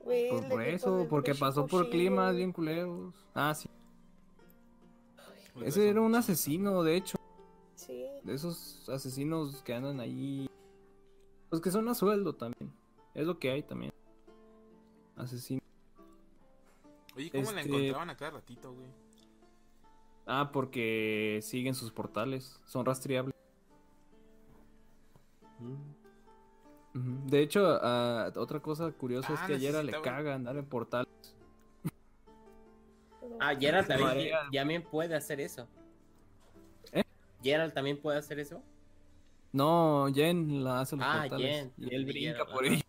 [0.00, 3.14] Güey, Por, eso, porque pasó por climas bien culeros.
[3.34, 3.68] Ah, sí.
[5.54, 7.16] Pues Ese era un asesino, de hecho.
[7.74, 8.04] Sí.
[8.22, 10.48] De esos asesinos que andan ahí.
[11.50, 12.72] Pues que son a sueldo también.
[13.14, 13.92] Es lo que hay también.
[15.16, 15.62] Asesinos.
[17.16, 18.86] Oye, ¿cómo la este- encontraban a cada ratito, güey?
[20.26, 22.60] Ah, porque siguen sus portales.
[22.66, 23.34] Son rastreables.
[27.26, 30.64] De hecho, ah, otra cosa curiosa es Ah, que ayer le necesitaba- caga andar en
[30.66, 31.08] portales.
[33.40, 35.68] Ah, Gerald también, también puede hacer eso.
[36.92, 37.04] ¿Eh?
[37.42, 38.62] Gerald también puede hacer eso.
[39.52, 41.56] No, Jen la hace los Ah, portales.
[41.56, 41.72] Jen.
[41.78, 42.82] Y él brinca Gerald, por ella.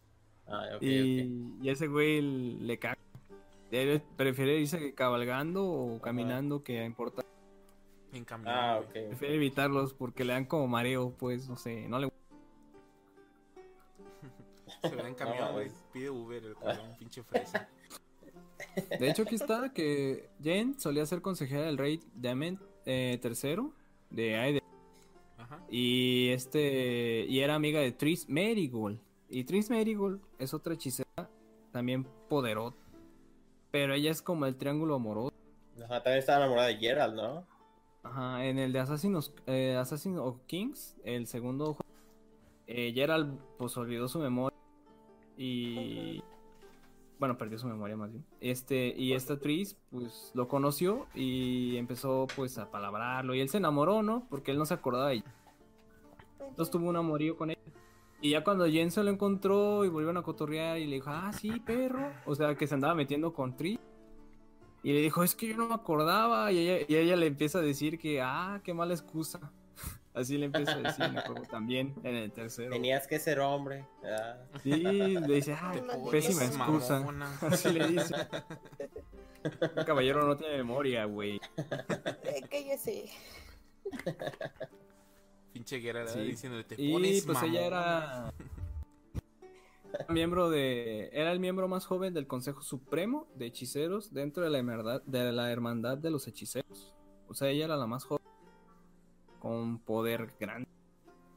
[0.48, 0.82] Ah, ok, ok.
[0.84, 2.98] y, y ese güey le caga.
[3.72, 7.30] Él prefiere irse cabalgando o caminando que en portales.
[8.12, 8.52] En camión.
[8.52, 9.04] Ah, güey.
[9.04, 9.08] ok.
[9.10, 12.10] Prefiere evitarlos porque le dan como mareo, pues, no sé, no le
[14.82, 15.72] Se en camión, No, güey.
[15.92, 17.68] Pide Uber el cabrón, pinche fresa.
[19.00, 23.72] De hecho, aquí está que Jen solía ser consejera del rey Dement eh, III
[24.10, 24.62] de.
[25.38, 25.60] Ajá.
[25.70, 29.00] Y este y era amiga de Tris Merigold.
[29.30, 31.30] Y Tris Merigold es otra hechicera
[31.72, 32.78] también poderosa.
[33.72, 35.34] Pero ella es como el triángulo amoroso.
[35.84, 37.46] Ajá, también estaba enamorada de Gerald, ¿no?
[38.04, 41.86] Ajá, en el de Assassin's, eh, Assassin of Kings, el segundo juego,
[42.66, 44.49] eh, Gerald pues olvidó su memoria
[45.42, 46.22] y
[47.18, 48.26] bueno, perdió su memoria más bien.
[48.42, 53.58] Este y esta Tris pues lo conoció y empezó pues a palabrarlo y él se
[53.58, 54.28] enamoró, ¿no?
[54.30, 55.36] Porque él no se acordaba de ella.
[56.42, 57.60] Entonces tuvo un amorío con ella.
[58.22, 61.32] Y ya cuando Jen se lo encontró y volvieron a cotorrear y le dijo, ah,
[61.32, 62.12] sí, perro.
[62.26, 63.80] O sea, que se andaba metiendo con Tris.
[64.84, 66.52] Y le dijo, es que yo no me acordaba.
[66.52, 69.54] Y ella, y ella le empieza a decir que, ah, qué mala excusa.
[70.14, 72.72] Así le empieza a decir en el juego también, en el tercero.
[72.72, 73.86] Tenías que ser hombre.
[74.64, 75.74] Sí, le dice, ah,
[76.12, 77.00] pésima excusa.
[77.00, 77.32] mamona.
[77.42, 78.16] Así le dice.
[79.78, 81.40] Un caballero no tiene memoria, güey.
[82.24, 83.06] Eh, cállese.
[85.54, 86.20] Pinche guerra Sí.
[86.22, 87.66] diciendo, te Y pones pues ella mamona".
[87.68, 88.34] era
[90.10, 94.60] miembro de era el miembro más joven del Consejo Supremo de Hechiceros dentro de la
[94.60, 96.94] hermandad de la hermandad de los hechiceros.
[97.28, 98.24] O sea, ella era la más joven
[99.40, 100.68] con poder grande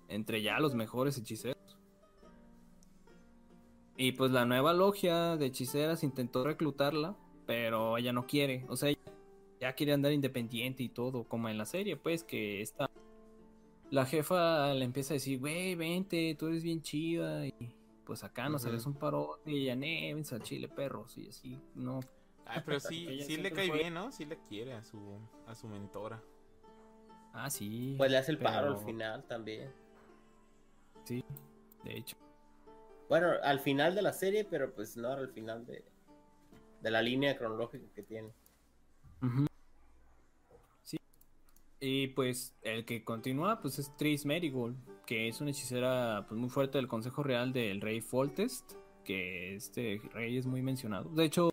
[0.08, 1.56] entre ya los mejores hechiceros.
[3.96, 8.88] Y pues la nueva logia de hechiceras intentó reclutarla, pero ella no quiere, o sea,
[8.88, 9.00] ella
[9.60, 12.90] ya quiere andar independiente y todo, como en la serie, pues que esta
[13.90, 17.54] la jefa le empieza a decir, güey, vente, tú eres bien chida y,
[18.04, 22.00] pues acá nos sales un paro y ya névense al chile, perros, y así, no.
[22.46, 24.10] Ah, pero sí, Ella sí le cae fue- bien, ¿no?
[24.10, 24.98] Sí le quiere a su,
[25.46, 26.22] a su mentora.
[27.32, 27.94] Ah, sí.
[27.96, 29.72] Pues le hace el paro al final también.
[31.04, 31.24] Sí,
[31.84, 32.16] de hecho.
[33.08, 35.84] Bueno, al final de la serie, pero pues no al final de,
[36.80, 38.30] de la línea cronológica que tiene.
[40.82, 40.98] Sí.
[41.80, 44.76] Y pues el que continúa pues es Tris Merigold,
[45.06, 48.72] que es una hechicera pues muy fuerte del Consejo Real del Rey Foltest,
[49.04, 51.10] que este rey es muy mencionado.
[51.10, 51.50] De hecho,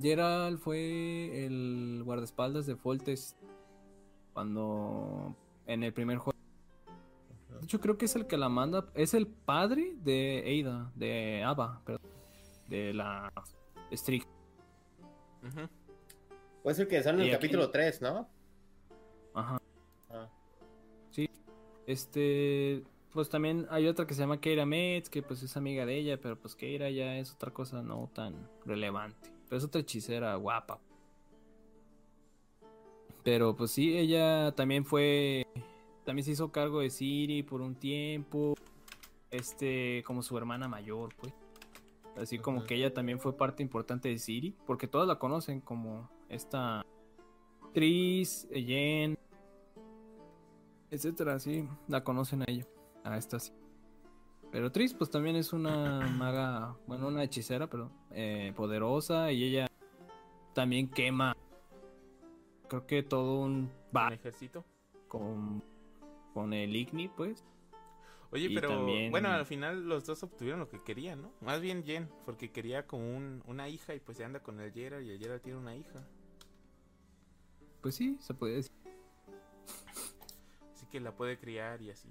[0.00, 3.36] Gerald fue el guardaespaldas de Foltest
[4.42, 5.34] cuando
[5.66, 6.38] en el primer juego.
[7.58, 11.42] De hecho, creo que es el que la manda, es el padre de Ada, de
[11.42, 12.08] Ava, perdón,
[12.68, 13.32] de la
[13.92, 14.24] Strix.
[16.62, 18.28] Puede ser que sale en el aquí- capítulo 3, ¿no?
[19.34, 19.58] Ajá.
[20.08, 20.28] Ah.
[21.10, 21.28] Sí.
[21.88, 25.96] Este, pues también hay otra que se llama Keira Metz, que pues es amiga de
[25.98, 29.32] ella, pero pues Keira ya es otra cosa no tan relevante.
[29.48, 30.78] Pero es otra hechicera guapa.
[33.22, 35.46] Pero pues sí, ella también fue,
[36.04, 38.54] también se hizo cargo de Siri por un tiempo,
[39.30, 41.34] este, como su hermana mayor, pues.
[42.16, 46.10] Así como que ella también fue parte importante de Siri, porque todas la conocen como
[46.28, 46.84] esta
[47.72, 49.16] Tris, Jen,
[50.90, 52.66] etcétera, sí, la conocen a ella,
[53.04, 53.52] a esta sí.
[54.50, 57.90] Pero Tris, pues también es una maga, bueno, una hechicera, pero
[58.56, 59.66] poderosa y ella
[60.54, 61.36] también quema,
[62.68, 64.64] creo que todo un Un ejército.
[65.08, 65.62] con,
[66.34, 67.44] con el Igni, pues.
[68.30, 71.32] Oye, Y pero también- bueno, al final los dos obtuvieron lo que querían, ¿no?
[71.40, 74.70] Más bien Jen, porque quería como un, una hija y pues se anda con el
[74.72, 76.06] Gerald y el Gerald tiene una hija.
[77.80, 78.72] Pues sí, se puede decir.
[80.74, 82.08] Así que la puede criar y así.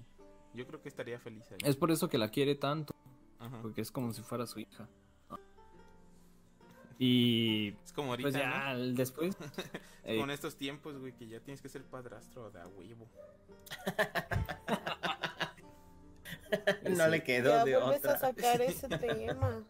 [0.53, 1.57] Yo creo que estaría feliz ahí.
[1.63, 2.95] Es por eso que la quiere tanto,
[3.37, 3.61] Ajá.
[3.61, 4.89] porque es como si fuera su hija.
[6.99, 8.93] Y Es como ahorita, pues ya ¿no?
[8.93, 9.35] después...
[10.03, 12.67] Es eh, como en estos tiempos, güey, que ya tienes que ser padrastro de a
[12.67, 13.07] huevo.
[16.89, 17.11] No Sí.
[17.11, 18.19] le quedó Ya de vuelves a otra.
[18.19, 19.65] sacar ese tema.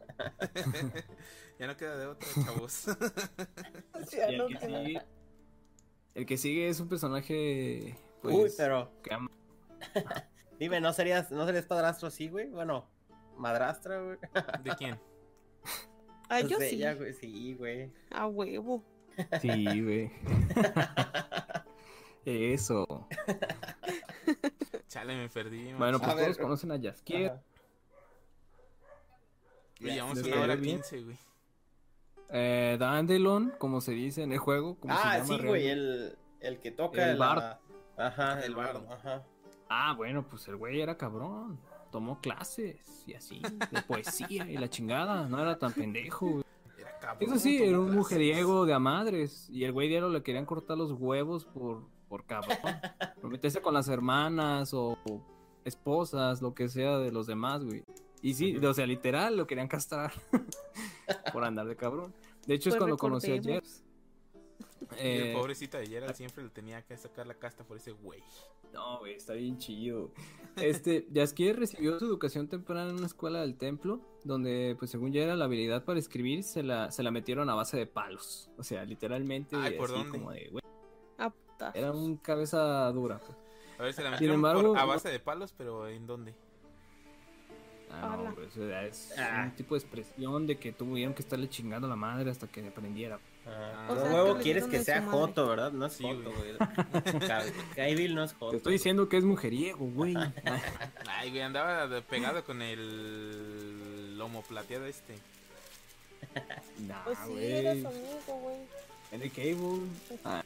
[1.60, 2.86] ya no queda de otra, chavos.
[4.12, 4.84] Ya y el no que queda.
[4.84, 5.02] sigue-
[6.14, 7.98] el que sigue es un personaje...
[8.22, 9.32] Pues, Uy, pero que ama-
[10.60, 12.48] dime, ¿no serías, ¿no serías padrastro así, güey?
[12.50, 12.88] Bueno,
[13.38, 14.18] madrastra, güey.
[14.64, 15.00] ¿De quién?
[16.30, 16.76] Ah, yo Pues sí.
[16.76, 17.92] ella, güey, sí, güey.
[18.12, 18.84] A huevo.
[19.42, 20.12] Sí, güey.
[22.26, 23.08] Eso.
[24.90, 25.74] Chale, me perdí.
[25.74, 26.26] Bueno, pues A ver.
[26.26, 27.32] todos conocen a Jaskier.
[27.32, 27.42] Ajá.
[29.82, 31.18] Oye, llevamos una hora quince, güey.
[32.30, 34.78] Eh, Dandelon, como se dice en el juego.
[34.80, 37.58] como se Ah, llama sí, güey, el, el que toca El la- bard.
[37.98, 38.94] Ajá, El el bardo, bardo.
[38.96, 39.24] ajá.
[39.70, 41.60] Ah, bueno, pues el güey era cabrón.
[41.92, 45.28] Tomó clases y así, de poesía y la chingada.
[45.28, 46.44] No era tan pendejo, güey.
[46.78, 47.30] Era cabrón.
[47.30, 47.98] Eso sí, era un clases.
[47.98, 49.50] mujeriego de a madres.
[49.50, 52.58] Y el güey diario le querían cortar los huevos por, por cabrón.
[53.22, 54.98] Por meterse con las hermanas o
[55.66, 57.84] esposas, lo que sea de los demás, güey.
[58.22, 60.12] Y sí, o sea, literal, lo querían castrar
[61.34, 62.14] por andar de cabrón.
[62.46, 63.67] De hecho, es Pues cuando conocí a recordemos.
[64.98, 67.92] Y el Eh, pobrecita de Gerald siempre le tenía que sacar la casta por ese
[67.92, 68.22] güey.
[68.74, 70.12] No, güey, está bien chido.
[70.58, 75.22] Este, Jaskier recibió su educación temprana en una escuela del templo, donde, pues, según ya
[75.24, 78.50] era la habilidad para escribir, se la, se la metieron a base de palos.
[78.58, 80.18] O sea, literalmente, Ay, ¿por así dónde?
[80.18, 80.64] como de, güey,
[81.18, 81.76] A putazos.
[81.76, 83.20] era un cabeza dura.
[83.20, 83.38] pues.
[83.80, 86.34] A ver, se la metieron embargo, por- a base de palos, pero ¿en dónde?
[87.90, 89.44] Ah, no, sea, es Ah.
[89.46, 92.68] un tipo de expresión de que tuvieron que estarle chingando a la madre hasta que
[92.68, 93.20] aprendiera.
[93.50, 95.02] Ah, O sea, huevo quieres que en sea.
[95.04, 95.72] Joto, ¿verdad?
[95.72, 96.56] No es Sí, Joto, güey.
[96.58, 97.28] güey.
[97.28, 97.44] Ca-
[97.76, 98.52] Cavill no es Joto.
[98.52, 100.16] Te estoy diciendo que es mujeriego, güey.
[101.10, 105.16] Ay, güey, andaba pegado con el lomo plateado este.
[106.80, 108.58] nah, Pues sí, era su amigo, güey.
[109.12, 109.88] Henry Cable.
[110.26, 110.44] Ah,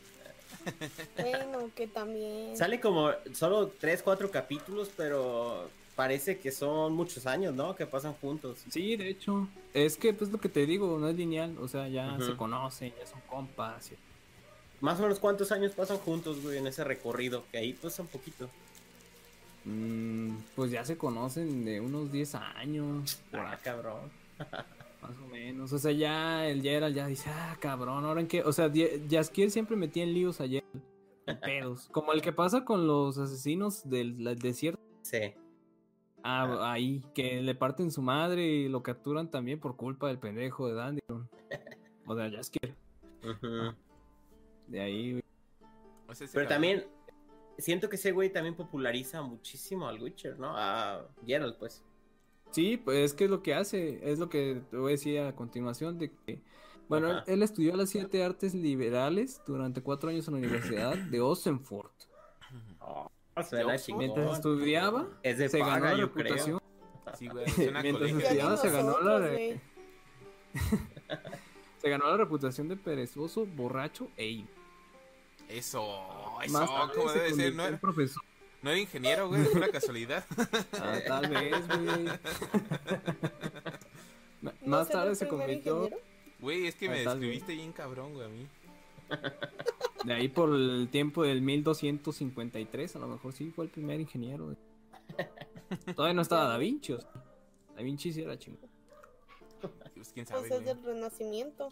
[1.18, 2.56] Bueno, que también.
[2.56, 7.76] Sale como solo 3, 4 capítulos, pero parece que son muchos años, ¿no?
[7.76, 8.60] Que pasan juntos.
[8.70, 9.48] Sí, de hecho.
[9.74, 11.58] Es que, pues, lo que te digo, no es lineal.
[11.60, 13.92] O sea, ya se conocen, ya son compas.
[13.92, 13.96] y-
[14.84, 17.44] Más o menos cuántos años pasan juntos, güey, en ese recorrido.
[17.52, 18.50] Que ahí pasa un poquito.
[19.66, 23.20] Mm, pues ya se conocen de unos 10 años.
[23.30, 24.10] Por Ah, cabrón.
[25.02, 25.72] más o menos.
[25.72, 28.42] O sea, ya el Gerald ya dice, ah, cabrón, ahora en qué.
[28.44, 28.72] O sea,
[29.10, 30.66] Jaskier siempre metía en líos a Gerald.
[31.44, 31.88] pedos.
[31.92, 34.82] Como el que pasa con los asesinos del desierto.
[35.04, 35.34] Sí.
[36.24, 40.68] Ah, ahí, que le parten su madre y lo capturan también por culpa del pendejo
[40.68, 41.30] de Dandelion.
[42.08, 42.76] O de Jaskier.
[43.24, 43.76] Ujú.
[44.68, 45.24] De ahí, güey.
[46.08, 46.86] O sea, Pero cabrón- también
[47.58, 50.54] siento que ese güey también populariza muchísimo al Witcher, ¿no?
[50.58, 51.84] A Geralt, pues.
[52.50, 55.20] Sí, pues es que es lo que hace, es lo que te voy a decir
[55.22, 56.42] a continuación, de que,
[56.90, 57.24] bueno, Ajá.
[57.28, 61.92] él estudió las siete artes liberales durante cuatro años en la Universidad de Oxenford.
[62.82, 63.80] Oh, Oxford?
[63.86, 64.00] chingón.
[64.00, 66.24] Mientras estudiaba, Es de se ganó paga, la yo creo.
[66.36, 66.62] reputación,
[67.18, 67.46] Sí, güey,
[67.82, 69.62] Mientras estudiaba, se ganó la nosotros, güey.
[71.82, 74.48] se ganó la reputación de perezoso, borracho e ido.
[75.50, 75.84] Eso,
[76.44, 78.24] eso, Más tarde como se debe ser, convirtió ¿no en era, profesor.
[78.62, 80.24] no era ingeniero, güey, de pura casualidad.
[80.82, 82.06] Ah, tal vez, güey.
[84.42, 86.04] ¿No Más tarde se convirtió, ingeniero?
[86.40, 87.06] Güey, es que me Ah, vez.
[87.06, 88.48] describiste bien cabrón, güey, a mí.
[90.06, 94.56] De ahí por el tiempo del 1253, a lo mejor sí fue el primer ingeniero.
[95.96, 97.12] Todavía no estaba Da Vinci, o sea,
[97.76, 98.70] Da Vinci sí era chingón.
[99.96, 101.70] Pues quién sabe, Pues es del renacimiento.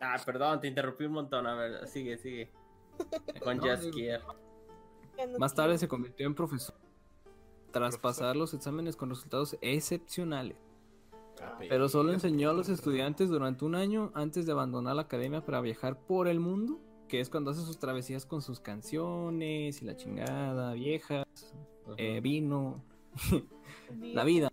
[0.00, 1.46] Ah, perdón, te interrumpí un montón.
[1.46, 2.50] A ver, sigue, sigue.
[3.42, 4.20] Con No, Jaskier.
[5.38, 6.74] Más tarde se convirtió en profesor.
[7.70, 8.00] Tras Profesor.
[8.00, 10.56] pasar los exámenes con resultados excepcionales.
[11.40, 15.44] Ah, Pero solo enseñó a los estudiantes durante un año antes de abandonar la academia
[15.44, 19.84] para viajar por el mundo, que es cuando hace sus travesías con sus canciones y
[19.84, 21.26] la chingada, viejas,
[21.96, 22.82] eh, vino,
[24.00, 24.50] la vida.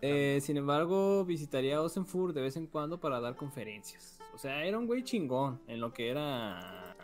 [0.00, 4.18] Eh, sin embargo, visitaría Osenfurt de vez en cuando para dar conferencias.
[4.34, 6.94] O sea, era un güey chingón en lo que era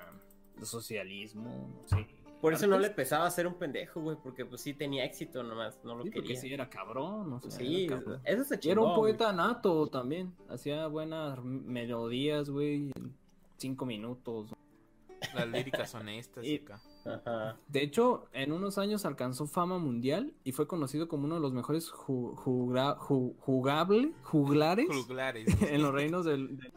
[0.58, 2.06] el socialismo, no sé.
[2.40, 5.78] Por eso no le pesaba ser un pendejo, güey, porque pues sí tenía éxito nomás,
[5.84, 6.40] no lo Sí, porque quería.
[6.40, 8.20] sí era cabrón, o sea, Sí, era cabrón.
[8.24, 8.72] eso se Y chingó.
[8.72, 9.12] era un güey.
[9.12, 10.32] poeta nato también.
[10.48, 13.14] Hacía buenas melodías, güey, en
[13.58, 14.52] cinco minutos.
[15.34, 16.80] Las líricas honestas Y- acá.
[17.04, 17.56] Ajá.
[17.68, 21.52] De hecho, en unos años alcanzó fama mundial y fue conocido como uno de los
[21.52, 25.46] mejores ju- jugra- ju- jugable, juglares Juglares.
[25.74, 26.56] en los reinos del...
[26.56, 26.72] del-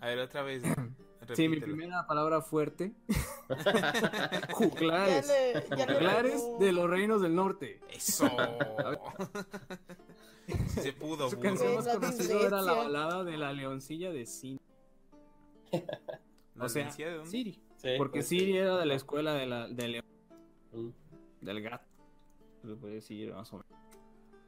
[0.00, 0.62] A ver, otra vez.
[1.34, 1.76] Sí, mi repítelo.
[1.76, 2.92] primera palabra fuerte.
[3.48, 5.28] Ya juglares.
[5.28, 7.80] le, ya Juglares de los reinos del norte.
[7.90, 8.28] Eso.
[10.68, 11.48] Sí se pudo, Su burro.
[11.48, 14.60] canción más conocida era la balada de la leoncilla de Siri.
[16.54, 17.30] ¿La O sea, de dónde?
[17.30, 17.60] Siri.
[17.76, 20.04] Sí, Porque pues, Siri era de la escuela de la, de León.
[20.72, 20.88] Mm.
[21.40, 21.84] del gato.
[22.64, 23.66] Se puede decir más o menos.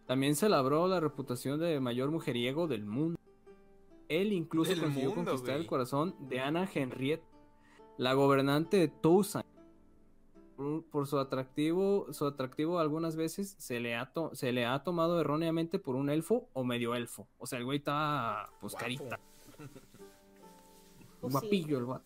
[0.07, 3.19] También se labró la reputación de mayor mujeriego del mundo.
[4.09, 7.25] Él incluso consiguió mundo, conquistar el corazón de Ana Henriette,
[7.97, 9.47] la gobernante de Toussaint.
[10.57, 14.83] Por, por su atractivo, su atractivo algunas veces se le, ha to- se le ha
[14.83, 17.29] tomado erróneamente por un elfo o medio elfo.
[17.39, 18.85] O sea, el güey estaba pues Guapo.
[18.85, 19.21] carita.
[21.21, 21.39] Pues sí.
[21.41, 22.05] Guapillo el vato.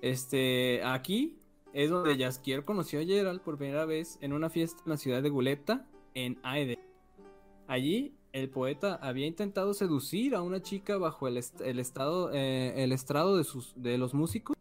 [0.00, 1.38] Este, aquí
[1.72, 5.22] es donde Jaskier conoció a Gerald por primera vez en una fiesta en la ciudad
[5.22, 6.78] de Guleta, en Aede.
[7.66, 12.74] Allí, el poeta había intentado seducir a una chica bajo el, est- el estado, eh,
[12.82, 14.56] el estrado de, sus, de los músicos,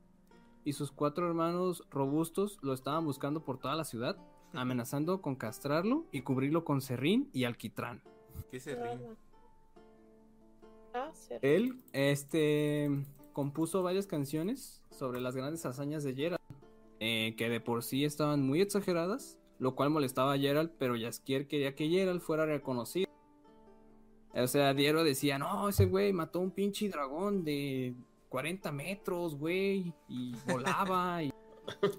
[0.63, 4.17] y sus cuatro hermanos robustos lo estaban buscando por toda la ciudad,
[4.53, 8.01] amenazando con castrarlo y cubrirlo con serrín y alquitrán.
[8.51, 8.59] ¿Qué?
[10.93, 11.35] Ah, sí.
[11.41, 12.89] Él, este,
[13.33, 16.41] compuso varias canciones sobre las grandes hazañas de Gerald,
[16.99, 21.47] eh, que de por sí estaban muy exageradas, lo cual molestaba a Gerald, pero Jaskier
[21.47, 23.06] quería que Gerald fuera reconocido.
[24.41, 27.95] O sea, Diero decía, no, ese güey mató un pinche dragón de
[28.29, 31.33] 40 metros, güey, y volaba y,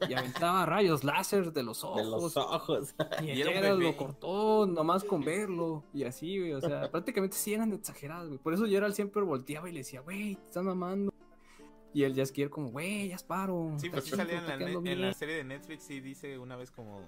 [0.08, 2.02] y aventaba rayos láser de los ojos.
[2.04, 2.94] De los ojos.
[3.22, 3.74] Y Y bebé.
[3.76, 5.84] lo cortó nomás con verlo.
[5.92, 6.52] Y así, güey.
[6.54, 8.38] O sea, prácticamente sí eran exageradas, güey.
[8.38, 11.12] Por eso Gerald siempre volteaba y le decía, güey, te estás mamando.
[11.94, 13.72] Y el Jaskier como, güey, ya es paro.
[13.78, 15.14] Sí, pues sí salía en la, en la bien".
[15.14, 17.00] serie de Netflix, sí dice una vez como...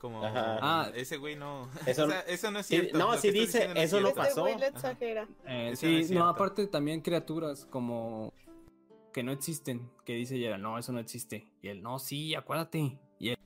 [0.00, 0.24] Como...
[0.24, 0.58] Ajá.
[0.62, 0.90] Ah.
[0.94, 1.68] ese güey no...
[1.86, 2.96] Eso- o sea, eso no es sí, cierto.
[2.98, 4.46] no, sí estás dice, eso no pasó.
[4.46, 5.28] Este Ajá.
[5.46, 8.32] Eh, sí, no aparte también criaturas como
[9.12, 9.90] que no existen.
[10.06, 11.46] Que dice Gerald, no, eso no existe.
[11.60, 12.98] Y él, no, sí, acuérdate.
[13.18, 13.38] Y él,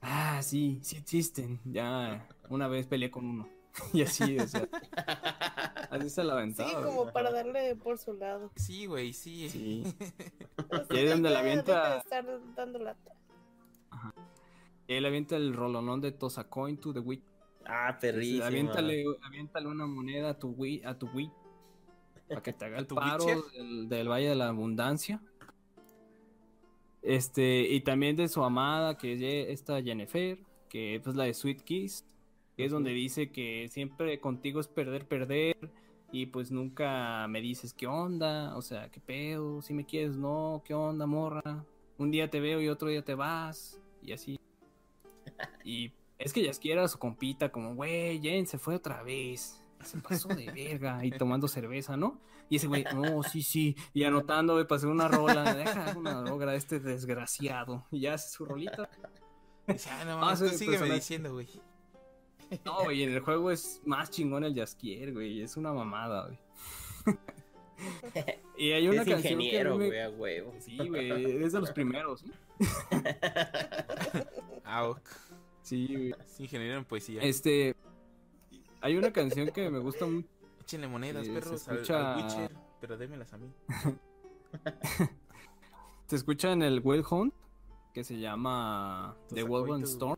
[0.00, 1.60] ah, sí, sí existen.
[1.66, 3.48] Ya una vez peleé con uno.
[3.92, 4.66] y así, o sea.
[5.90, 6.70] Así se la Sí, aventaba.
[6.80, 6.84] güey.
[6.84, 8.52] como para darle por su lado.
[8.54, 9.48] Sí, güey, sí.
[9.50, 9.82] Sí.
[10.90, 13.12] Y ahí es donde la ya avienta- de estar dando lata.
[13.92, 14.39] Y
[14.90, 17.22] él avienta el rolonón de Tosacoin to the Wii.
[17.64, 18.44] Ah, perrísimo.
[18.44, 21.30] Aviéntale, aviéntale una moneda a tu Wii, a tu Wii.
[22.28, 25.20] Para que te haga ¿A el paro del, del Valle de la Abundancia.
[27.02, 30.38] Este, y también de su amada, que es esta Jennifer,
[30.68, 32.04] que es pues, la de Sweet Kiss,
[32.56, 35.56] que es donde dice que siempre contigo es perder, perder,
[36.12, 40.62] y pues nunca me dices qué onda, o sea, qué pedo, si me quieres, no,
[40.64, 41.64] qué onda, morra.
[41.96, 44.39] Un día te veo y otro día te vas, y así.
[45.64, 49.62] Y es que Jaskier era su compita, como, güey, Jen se fue otra vez.
[49.82, 52.20] Se pasó de verga y tomando cerveza, ¿no?
[52.50, 53.76] Y ese güey, no, sí, sí.
[53.94, 55.54] Y anotando, güey, hacer una rola.
[55.54, 57.86] Deja una droga a este desgraciado.
[57.90, 58.90] Y ya hace su rolita.
[59.66, 60.94] Dice, ah, no, Ah, tú sígueme personaje.
[60.94, 61.48] diciendo, güey.
[62.64, 65.40] No, güey, en el juego es más chingón el Jaskier, güey.
[65.40, 66.38] Es una mamada, güey.
[68.58, 70.52] y hay una es canción ingeniero, me- güey, a huevo.
[70.58, 72.20] Sí, güey, es de los primeros.
[72.20, 72.32] ¿sí?
[74.82, 75.00] Ok.
[75.70, 76.14] Sí, güey.
[76.26, 77.22] Es ingeniero en poesía.
[77.22, 77.76] Este.
[78.80, 80.26] Hay una canción que me gusta mucho.
[80.62, 83.48] Échenle monedas, Eh, se perros, escucha- al, Witcher, pero démelas a mí.
[86.06, 87.32] Se escucha en el Wild Hunt,
[87.94, 90.16] que se llama ¿Tú The Wild Storm.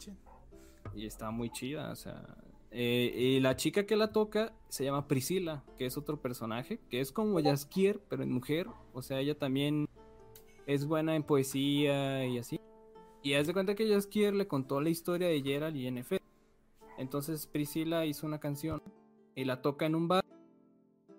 [0.95, 2.25] Y está muy chida, o sea.
[2.71, 7.01] eh, y la chica que la toca se llama Priscila, que es otro personaje, que
[7.01, 8.69] es como Jaskier, pero en mujer.
[8.95, 9.87] O sea, ella también
[10.67, 12.59] es buena en poesía y así.
[13.23, 16.15] Y haz de cuenta que Jaskier le contó la historia de Gerald y NF.
[16.99, 18.83] Entonces Priscila hizo una canción
[19.35, 20.25] y la toca en un bar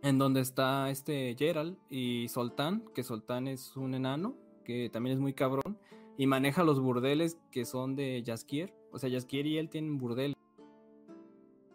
[0.01, 4.35] en donde está este Gerald y Soltán, que Soltán es un enano,
[4.65, 5.77] que también es muy cabrón,
[6.17, 8.73] y maneja los burdeles que son de Jaskier.
[8.91, 10.35] O sea, Jaskier y él tienen burdeles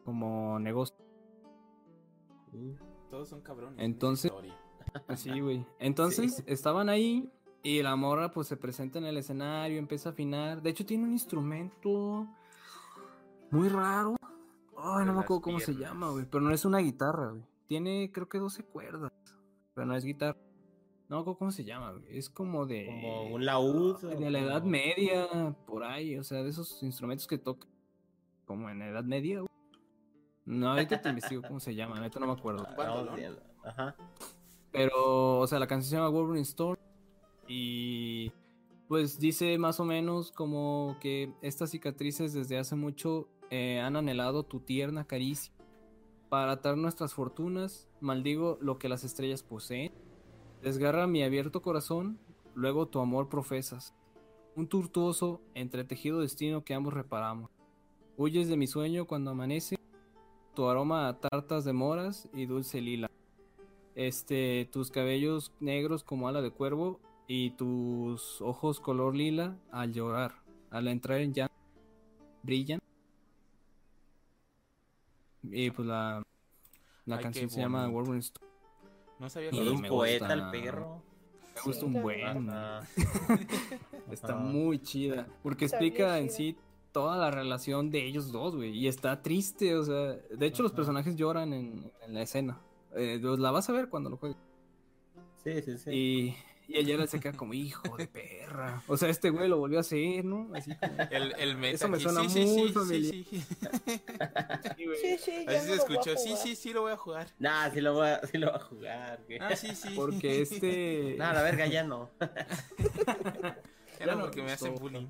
[0.05, 0.95] como negocio.
[3.11, 3.79] Todos son cabrones.
[3.83, 4.31] Entonces-
[5.09, 5.67] en güey.
[5.79, 7.31] Entonces estaban ahí
[7.63, 10.63] y la morra pues se presenta en el escenario, empieza a afinar.
[10.63, 12.27] De hecho tiene un instrumento
[13.51, 14.17] muy raro.
[14.77, 16.25] Ay, De no me acuerdo cómo se llama, güey.
[16.31, 17.43] Pero no es una guitarra, güey.
[17.67, 19.13] Tiene creo que 12 cuerdas.
[19.75, 20.39] Pero no es guitarra.
[21.09, 22.19] No me acuerdo cómo se llama, güey.
[22.19, 22.87] Es como de...
[22.87, 24.05] Como un laúd.
[24.05, 25.27] o De la Edad Media,
[25.67, 26.19] por ahí.
[26.19, 27.69] O sea, de esos instrumentos que tocan.
[28.45, 29.49] Como en la Edad Media, güey.
[30.45, 31.97] No, ahorita te investigo cómo se llama.
[31.97, 32.67] Ahorita no me acuerdo.
[33.65, 33.71] Ah.
[33.71, 33.97] Ajá.
[34.71, 36.79] Pero, o sea, la canción se llama Wolverine Storm.
[37.49, 38.31] Y
[38.87, 44.45] pues dice más o menos como que estas cicatrices desde hace mucho eh, han anhelado
[44.45, 45.53] tu tierna caricia.
[46.29, 49.93] Para atar nuestras fortunas, maldigo lo que las estrellas poseen.
[50.63, 52.19] Desgarra mi abierto corazón,
[52.55, 53.95] luego tu amor profesas.
[54.55, 57.51] Un tortuoso, entretejido destino que ambos reparamos.
[58.19, 59.77] Huyes de mi sueño cuando amanece,
[60.55, 63.09] tu aroma a tartas de moras y dulce lila
[63.99, 70.43] este, tus cabellos negros como ala de cuervo y tus ojos color lila al llorar,
[70.71, 71.55] al entrar en llanto,
[72.43, 72.81] brillan.
[75.45, 76.23] Y pues la,
[77.05, 77.87] la Ay, canción se llama.
[77.87, 78.49] Wolverine Storm.
[79.19, 80.35] No sabía Todo de un poeta gusta.
[80.35, 81.03] el perro.
[81.55, 82.51] Me gusta Sí, un buen.
[84.11, 85.27] Está muy chida.
[85.43, 86.57] Porque Está explica en sí
[86.93, 88.71] toda la relación de ellos dos, güey.
[88.77, 90.15] Y está triste, o sea.
[90.15, 92.61] De hecho, los personajes lloran en, en la escena.
[92.95, 94.39] Eh, pues, la vas a ver cuando lo juegues.
[95.45, 95.91] Sí, sí, sí.
[95.91, 96.37] Y,
[96.69, 98.83] y el Geralt se queda como hijo de perra.
[98.89, 100.51] O sea, este güey lo volvió a hacer, ¿no?
[100.55, 101.03] Así como.
[101.11, 103.15] El, el meta Eso me suena sí, muy sí, familiar.
[103.15, 103.41] sí, sí.
[104.77, 104.99] Sí, güey.
[105.01, 106.17] Sí, sí, ya Así se escuchó.
[106.19, 107.29] Sí, sí, sí, lo voy a jugar.
[107.39, 109.39] Nah, sí lo voy a, sí lo voy a jugar, güey.
[109.41, 109.89] Ah, sí, sí.
[109.97, 111.15] Porque este.
[111.19, 112.11] Nah, la verga ya no.
[113.99, 115.09] Ya no, porque me hacen bullying.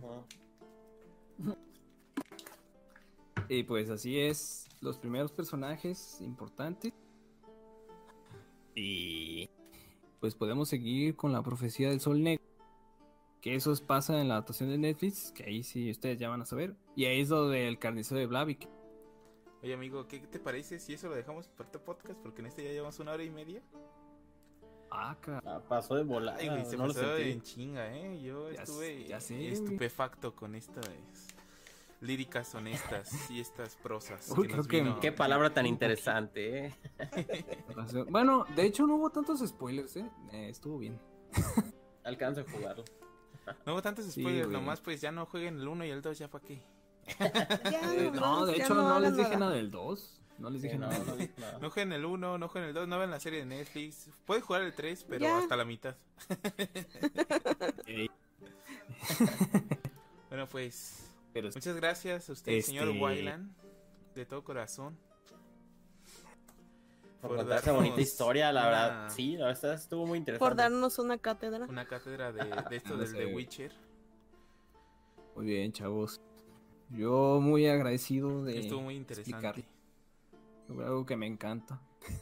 [3.48, 4.68] Y pues así es.
[4.80, 6.92] Los primeros personajes importantes.
[8.76, 9.50] Y.
[10.20, 12.44] Pues podemos seguir con la profecía del sol negro.
[13.40, 15.30] Que eso es- pasa en la adaptación de Netflix.
[15.32, 16.74] Que ahí sí ustedes ya van a saber.
[16.96, 18.68] Y ahí es lo del carnicero de Blavik.
[19.62, 22.18] Oye, amigo, ¿qué te parece si eso lo dejamos para este podcast?
[22.20, 23.62] Porque en este ya llevamos una hora y media.
[24.90, 26.38] Ah, ca- Ah, pasó de volada.
[26.40, 27.30] Ay, güey, se no lo pasó sentí.
[27.32, 28.20] en chinga, ¿eh?
[28.22, 29.48] Yo Ya estuve s- ya sé, güey.
[29.52, 30.86] estupefacto con estas
[32.00, 34.30] líricas honestas y estas prosas.
[34.36, 36.74] Uy, que creo que- vino- Qué palabra tan interesante, eh.
[38.08, 40.08] Bueno, de hecho no hubo tantos spoilers, ¿eh?
[40.32, 41.00] Eh, estuvo bien.
[42.04, 42.84] Alcanzo a jugarlo.
[43.66, 46.28] No hubo tantos spoilers, nomás pues ya no jueguen el 1 y el 2, ya
[46.28, 46.62] para qué.
[47.18, 49.52] Ya, Eh, no, de hecho no, les dije nada.
[49.52, 50.14] del 2.
[50.38, 51.02] No les Sí, dije no, nada.
[51.04, 51.58] no.
[51.62, 54.08] No jueguen el 1, no jueguen el 2, no ven la serie de Netflix.
[54.24, 55.38] Pueden jugar el 3, pero Ya.
[55.38, 55.96] hasta la mitad.
[60.28, 63.52] Bueno, pues Pero muchas gracias a usted, Este- señor Wayland,
[64.14, 64.98] de todo corazón.
[67.20, 69.10] Por por contar esa bonita historia, la verdad.
[69.10, 70.48] Sí, la verdad estuvo muy interesante.
[70.48, 71.66] Por darnos una cátedra.
[71.66, 73.16] Una cátedra de, de esto No del sé.
[73.16, 73.72] The Witcher.
[75.34, 76.20] Muy bien, chavos.
[76.90, 79.64] Yo muy agradecido de Estuvo muy interesante.
[80.70, 81.80] algo que me encanta.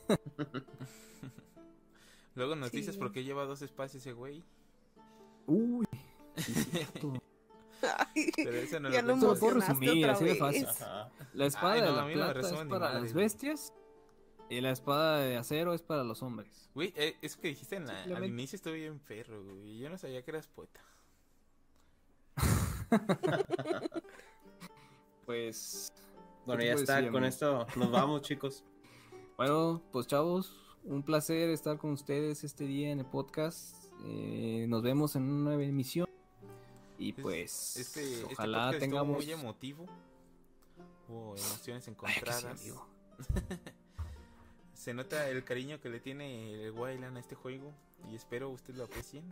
[2.35, 2.79] Luego nos Sí.
[2.79, 4.43] dices por qué lleva dos espacios ese güey.
[5.47, 5.87] Uy,
[8.37, 10.67] Pero no ya lo puedo resumir, así de fácil.
[10.67, 11.11] Ajá.
[11.35, 13.73] La espada Ay, no, de la plata es para las bestias
[14.49, 16.71] y la espada de acero es para los hombres.
[16.75, 19.79] Güey, eh, eso que dijiste en la- al inicio estuve bien perro, güey.
[19.79, 20.81] Yo no sabía que eras poeta.
[25.27, 25.93] Pues
[26.47, 26.97] Bueno, ¿Qué ya está.
[26.97, 27.29] decir, Con amigo?
[27.29, 28.63] esto nos vamos, chicos.
[29.37, 33.75] Bueno, pues chavos, un placer estar con ustedes este día en el podcast.
[34.05, 36.06] Eh, nos vemos en una nueva emisión.
[36.99, 39.87] Y Y Es- pues Este, este ojalá estuvo tengamos muy emotivo.
[41.09, 42.45] Hubo emociones Ay, que sí, encontradas.
[42.61, 42.87] amigo.
[44.75, 47.73] Se nota el cariño que le tiene el Wayland a este juego
[48.11, 49.25] y espero ustedes lo aprecien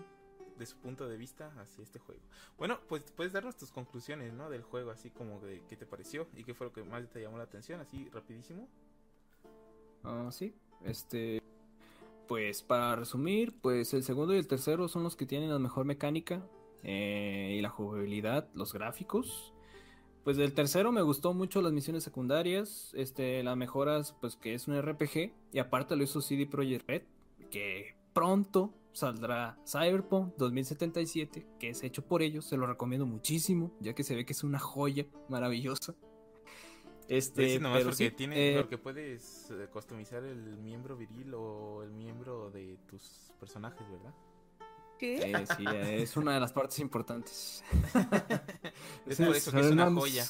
[0.59, 2.21] de su punto de vista hacia este juego.
[2.57, 4.49] Bueno, pues puedes darnos tus conclusiones, ¿no?
[4.51, 7.21] Del juego, así como de qué te pareció y qué fue lo que más te
[7.21, 8.69] llamó la atención, así rapidísimo.
[10.05, 10.55] Ah, sí,
[10.85, 11.43] este,
[12.29, 15.85] pues para resumir, pues el segundo y el tercero son los que tienen la mejor
[15.85, 16.43] mecánica
[16.85, 19.53] eh, y la jugabilidad, los gráficos.
[20.23, 24.69] Pues del tercero me gustó mucho las misiones secundarias, este, las mejoras, pues que es
[24.69, 27.03] un RPG y aparte lo hizo CD Projekt Red,
[27.51, 33.93] que pronto saldrá Cyberpunk 2077, que es hecho por ellos, se lo recomiendo muchísimo, ya
[33.93, 35.95] que se ve que es una joya maravillosa.
[37.09, 41.35] Este, Este, nomás pero porque sí, tiene, eh, porque puedes eh, customizar el miembro viril
[41.35, 44.15] o el miembro de tus personajes, ¿verdad?
[44.99, 45.17] ¿Qué?
[45.33, 47.63] Eh, sí, eh, es una de las partes importantes.
[49.07, 50.25] Es por eso que es una joya.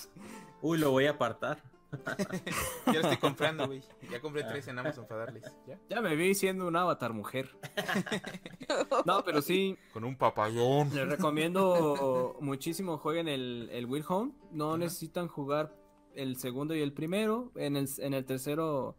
[0.62, 1.62] Uy, lo voy a apartar.
[2.86, 3.82] Ya lo estoy comprando, güey.
[4.10, 5.44] Ya compré tres en Amazon para darles.
[5.66, 5.78] ¿Ya?
[5.88, 7.50] Ya me vi siendo un avatar mujer.
[9.06, 10.92] No, pero sí, Con un papayón.
[10.94, 14.32] les recomiendo muchísimo jueguen el, el Will Home.
[14.50, 15.76] No necesitan jugar
[16.14, 17.52] el segundo y el primero.
[17.56, 18.96] En el, en el tercero,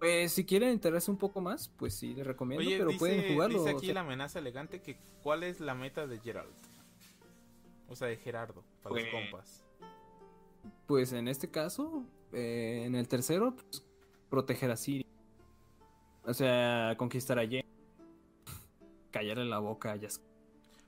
[0.00, 3.32] pues si quieren enterarse un poco más, pues sí, les recomiendo, Oye, pero dice, pueden
[3.32, 3.58] jugarlo.
[3.60, 6.50] dice o aquí sea, la amenaza elegante que cuál es la meta de Gerald.
[7.88, 9.64] O sea, de Gerardo, para los Pues, compas.
[10.86, 13.84] Pues en este caso, eh, en el tercero, pues,
[14.28, 15.06] proteger a Siri.
[16.24, 17.64] O sea, conquistar a Jen.
[19.10, 20.22] Callarle la boca a Yasuo.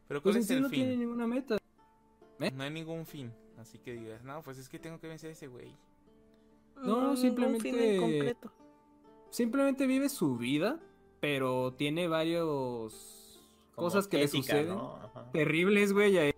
[0.08, 0.78] Pero ¿cuál Pues en es el no fin?
[0.80, 1.58] tiene ninguna meta.
[2.38, 3.32] No hay ningún fin.
[3.58, 5.74] Así que digas, no, pues es que tengo que vencer a ese güey.
[6.76, 8.52] No, ningún simplemente- fin en concreto.
[9.32, 10.78] Simplemente vive su vida,
[11.18, 13.40] pero tiene varios
[13.74, 14.76] Como cosas que le suceden.
[15.32, 16.34] Terribles, güey, a él,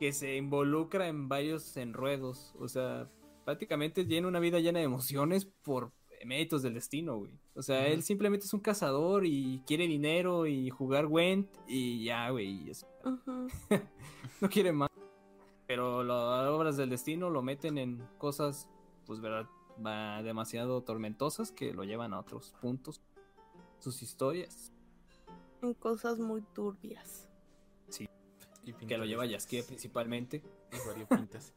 [0.00, 2.54] que se involucra en varios enredos.
[2.58, 3.10] O sea,
[3.44, 5.92] prácticamente tiene una vida llena de emociones por
[6.24, 7.38] méritos del destino, güey.
[7.54, 12.30] O sea, él simplemente es un cazador y quiere dinero y jugar Gwent y ya,
[12.30, 12.64] güey.
[12.64, 12.86] y eso.
[13.04, 13.48] Ujú.
[14.40, 14.88] no quiere más.
[15.66, 18.70] Pero las obras del destino lo meten en cosas,
[19.04, 19.46] pues, verdad,
[19.84, 23.00] va demasiado tormentosas que lo llevan a otros puntos.
[23.78, 24.72] Sus historias.
[25.60, 27.28] En cosas muy turbias.
[28.64, 29.26] Y Que lo lleva.
[29.26, 30.40] Yaskia principalmente.
[30.72, 31.52] Y variopintas.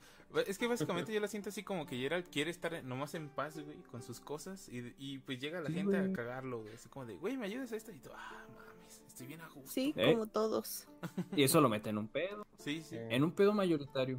[0.47, 3.57] Es que básicamente yo la siento así como que Gerald quiere estar nomás en paz,
[3.59, 4.67] güey, con sus cosas.
[4.69, 6.11] Y, y pues llega la Sí, gente güey.
[6.11, 6.73] a cagarlo, güey.
[6.73, 7.91] Así como de, güey, ¿me ayudas a esto?
[7.91, 9.71] Y tú, ah, mames, estoy bien a gusto.
[9.71, 10.13] Sí, ¿Eh?
[10.13, 10.87] como todos.
[11.35, 12.45] Y eso lo mete en un pedo.
[12.57, 12.97] Sí, sí.
[12.97, 14.17] En un pedo mayoritario.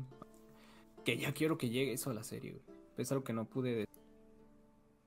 [1.04, 2.75] Que ya quiero que llegue eso a la serie, güey.
[2.96, 4.02] Es algo que no pude decir.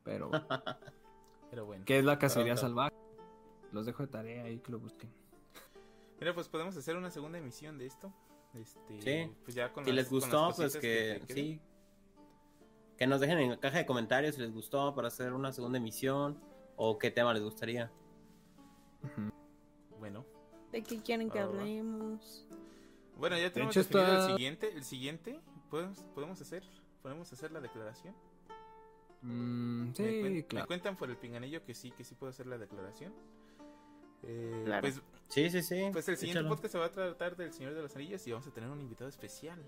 [0.03, 0.29] Pero,
[1.49, 1.83] Pero bueno.
[1.85, 2.61] ¿qué es la cacería Pronto.
[2.61, 2.95] salvaje?
[3.71, 5.11] Los dejo de tarea ahí que lo busquen.
[6.19, 8.11] Mira, pues podemos hacer una segunda emisión de esto.
[8.53, 9.31] Este, Sí.
[9.43, 11.61] Pues ya con Si las- les con las gustó, pues que, sí.
[12.97, 15.77] Que nos dejen en la caja de comentarios si les gustó para hacer una segunda
[15.77, 16.39] emisión
[16.75, 17.91] o qué tema les gustaría.
[19.99, 20.25] Bueno.
[20.71, 22.45] ¿De qué quieren que hablemos?
[23.17, 24.71] Bueno, ya tenemos hecho, definido está- el siguiente.
[24.73, 26.63] El siguiente, ¿podemos, podemos hacer
[27.01, 28.13] podemos hacer la declaración.
[29.21, 30.67] Mm, me, sí, me claro.
[30.67, 33.13] cuentan por el pinganillo que sí, que sí puedo hacer la declaración.
[34.23, 34.81] Eh, Claro.
[34.81, 35.89] Pues, Sí, sí, sí.
[35.91, 36.49] pues el siguiente échalo.
[36.49, 38.81] podcast se va a tratar del Señor de los Anillos y vamos a tener un
[38.81, 39.59] invitado especial.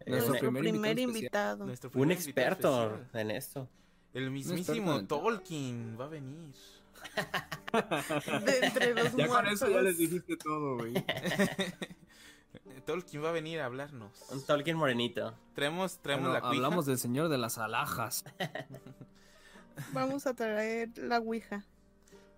[0.00, 1.66] Eh, Nuestro un, Nuestro primer primer, invitado invitado.
[1.66, 3.68] Nuestro un primer invitado experto en esto.
[4.14, 5.04] El mismísimo.
[5.06, 6.54] Tolkien va a venir.
[8.44, 9.82] De entre los Ya con eso ya muertos.
[9.84, 10.94] les dijiste todo, güey.
[12.86, 14.24] Tolkien va a venir a hablarnos.
[14.30, 15.34] Un Tolkien morenito.
[15.54, 16.54] Traemos, traemos Bueno, la cuija.
[16.54, 18.24] hablamos del señor de las alhajas.
[19.92, 21.64] Vamos a traer la ouija.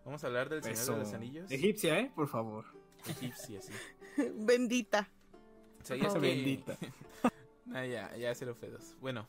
[0.04, 1.50] Vamos a hablar del Señor de los Anillos.
[1.50, 2.12] Egipcia, ¿eh?
[2.14, 2.64] Por favor.
[3.08, 3.72] Egipcia, sí.
[4.36, 5.08] Bendita.
[5.82, 6.22] ¿Sabías favor.
[6.22, 6.76] que- Bendita.
[7.74, 8.94] Ah, ya, ya cero pedos.
[9.00, 9.26] Bueno.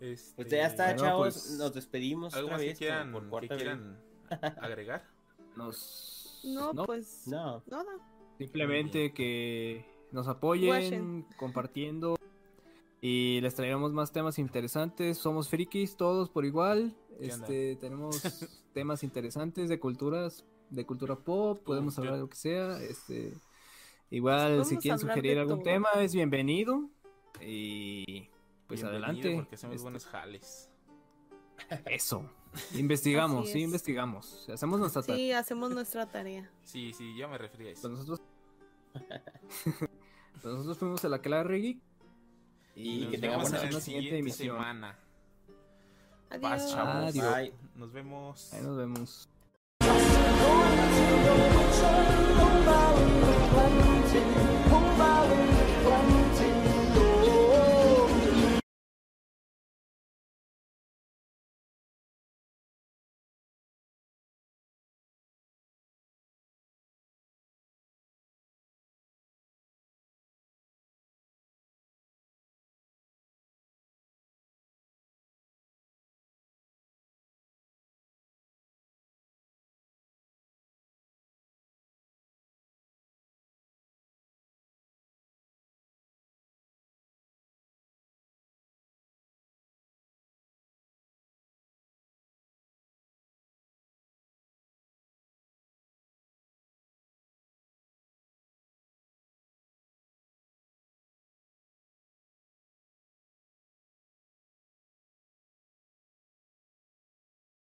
[0.00, 1.34] Este, Pues ya está, Bueno, chavos.
[1.34, 2.78] pues, Nos despedimos ¿Algo otra más que vez.
[2.78, 3.54] quieran, por- que
[4.60, 5.04] agregar?
[5.56, 6.40] Nos...
[6.44, 7.22] No, no, pues.
[7.28, 7.62] No.
[7.66, 7.92] Nada.
[8.38, 12.16] Simplemente que nos apoyen compartiendo
[13.00, 15.18] y les traeremos más temas interesantes.
[15.18, 16.94] Somos frikis todos por igual.
[17.20, 18.22] Este, tenemos
[18.74, 22.80] temas interesantes de culturas, de cultura pop, podemos yo- hablar de lo que sea.
[22.80, 23.32] Este,
[24.10, 25.64] igual si quieren sugerir algún todo.
[25.64, 26.88] tema es bienvenido
[27.40, 28.28] y
[28.68, 29.34] pues Bienvenido, adelante.
[29.34, 30.70] Porque hacemos Este, buenos jales.
[31.86, 32.30] Eso.
[32.74, 33.64] Investigamos, sí es.
[33.64, 34.48] investigamos.
[34.48, 35.16] Hacemos nuestra tarea.
[35.16, 36.50] Sí, hacemos nuestra tarea.
[36.62, 37.82] Sí, sí, ya me refería a eso.
[37.82, 38.27] Pues nosotros pues
[40.44, 41.80] nosotros fuimos a la Clarry
[42.74, 44.56] y, y que tengamos una siguiente, emisión.
[44.56, 44.98] semana.
[46.30, 46.74] Adiós.
[46.76, 47.10] Ah,
[47.74, 48.52] nos vemos.
[48.62, 49.28] Nos vemos.